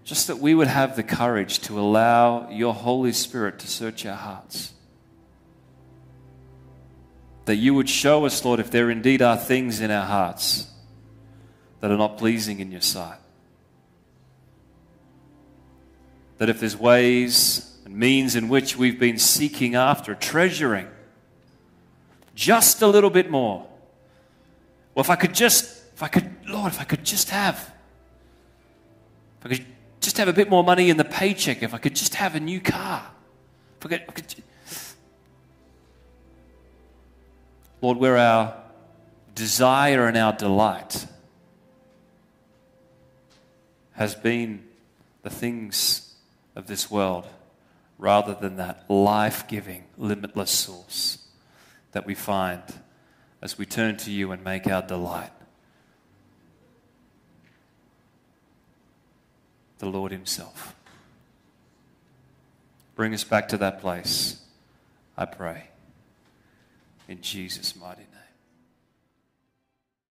just 0.03 0.27
that 0.27 0.39
we 0.39 0.53
would 0.53 0.67
have 0.67 0.95
the 0.95 1.03
courage 1.03 1.59
to 1.61 1.79
allow 1.79 2.49
your 2.49 2.73
Holy 2.73 3.13
Spirit 3.13 3.59
to 3.59 3.67
search 3.67 4.05
our 4.05 4.17
hearts. 4.17 4.73
That 7.45 7.55
you 7.55 7.73
would 7.73 7.89
show 7.89 8.25
us, 8.25 8.43
Lord, 8.43 8.59
if 8.59 8.69
there 8.69 8.89
indeed 8.89 9.21
are 9.21 9.37
things 9.37 9.79
in 9.79 9.91
our 9.91 10.05
hearts 10.05 10.69
that 11.79 11.89
are 11.89 11.97
not 11.97 12.17
pleasing 12.17 12.59
in 12.59 12.71
your 12.71 12.81
sight. 12.81 13.17
That 16.37 16.49
if 16.49 16.59
there's 16.59 16.77
ways 16.77 17.77
and 17.85 17.95
means 17.95 18.35
in 18.35 18.49
which 18.49 18.77
we've 18.77 18.99
been 18.99 19.17
seeking 19.17 19.75
after, 19.75 20.15
treasuring 20.15 20.87
just 22.35 22.81
a 22.81 22.87
little 22.87 23.09
bit 23.09 23.29
more, 23.29 23.67
well, 24.95 25.01
if 25.01 25.09
I 25.09 25.15
could 25.15 25.33
just, 25.33 25.83
if 25.93 26.03
I 26.03 26.07
could, 26.07 26.35
Lord, 26.47 26.71
if 26.71 26.79
I 26.79 26.83
could 26.83 27.03
just 27.03 27.29
have, 27.29 27.73
if 29.39 29.45
I 29.45 29.49
could 29.49 29.65
just 30.01 30.17
have 30.17 30.27
a 30.27 30.33
bit 30.33 30.49
more 30.49 30.63
money 30.63 30.89
in 30.89 30.97
the 30.97 31.05
paycheck, 31.05 31.63
if 31.63 31.73
I 31.73 31.77
could 31.77 31.95
just 31.95 32.15
have 32.15 32.35
a 32.35 32.39
new 32.39 32.59
car, 32.59 33.03
if 33.79 33.85
I 33.85 33.89
could, 33.89 34.01
I 34.07 34.11
could 34.11 34.35
Lord, 37.81 37.97
where 37.97 38.17
our 38.17 38.55
desire 39.35 40.07
and 40.07 40.15
our 40.15 40.31
delight 40.31 41.05
has 43.91 44.15
been 44.15 44.63
the 45.21 45.29
things 45.29 46.02
of 46.55 46.67
this 46.67 46.89
world 46.89 47.27
rather 47.97 48.33
than 48.33 48.57
that 48.57 48.89
life 48.89 49.47
giving, 49.47 49.83
limitless 49.97 50.51
source 50.51 51.27
that 51.91 52.05
we 52.05 52.15
find 52.15 52.61
as 53.41 53.57
we 53.57 53.65
turn 53.65 53.97
to 53.97 54.11
you 54.11 54.31
and 54.31 54.43
make 54.43 54.67
our 54.67 54.81
delight 54.81 55.31
the 59.79 59.85
Lord 59.85 60.11
Himself. 60.11 60.75
Bring 62.95 63.13
us 63.13 63.23
back 63.23 63.47
to 63.49 63.57
that 63.57 63.81
place, 63.81 64.41
I 65.17 65.25
pray. 65.25 65.65
In 67.07 67.21
Jesus' 67.21 67.75
mighty 67.75 68.01
name. 68.01 68.12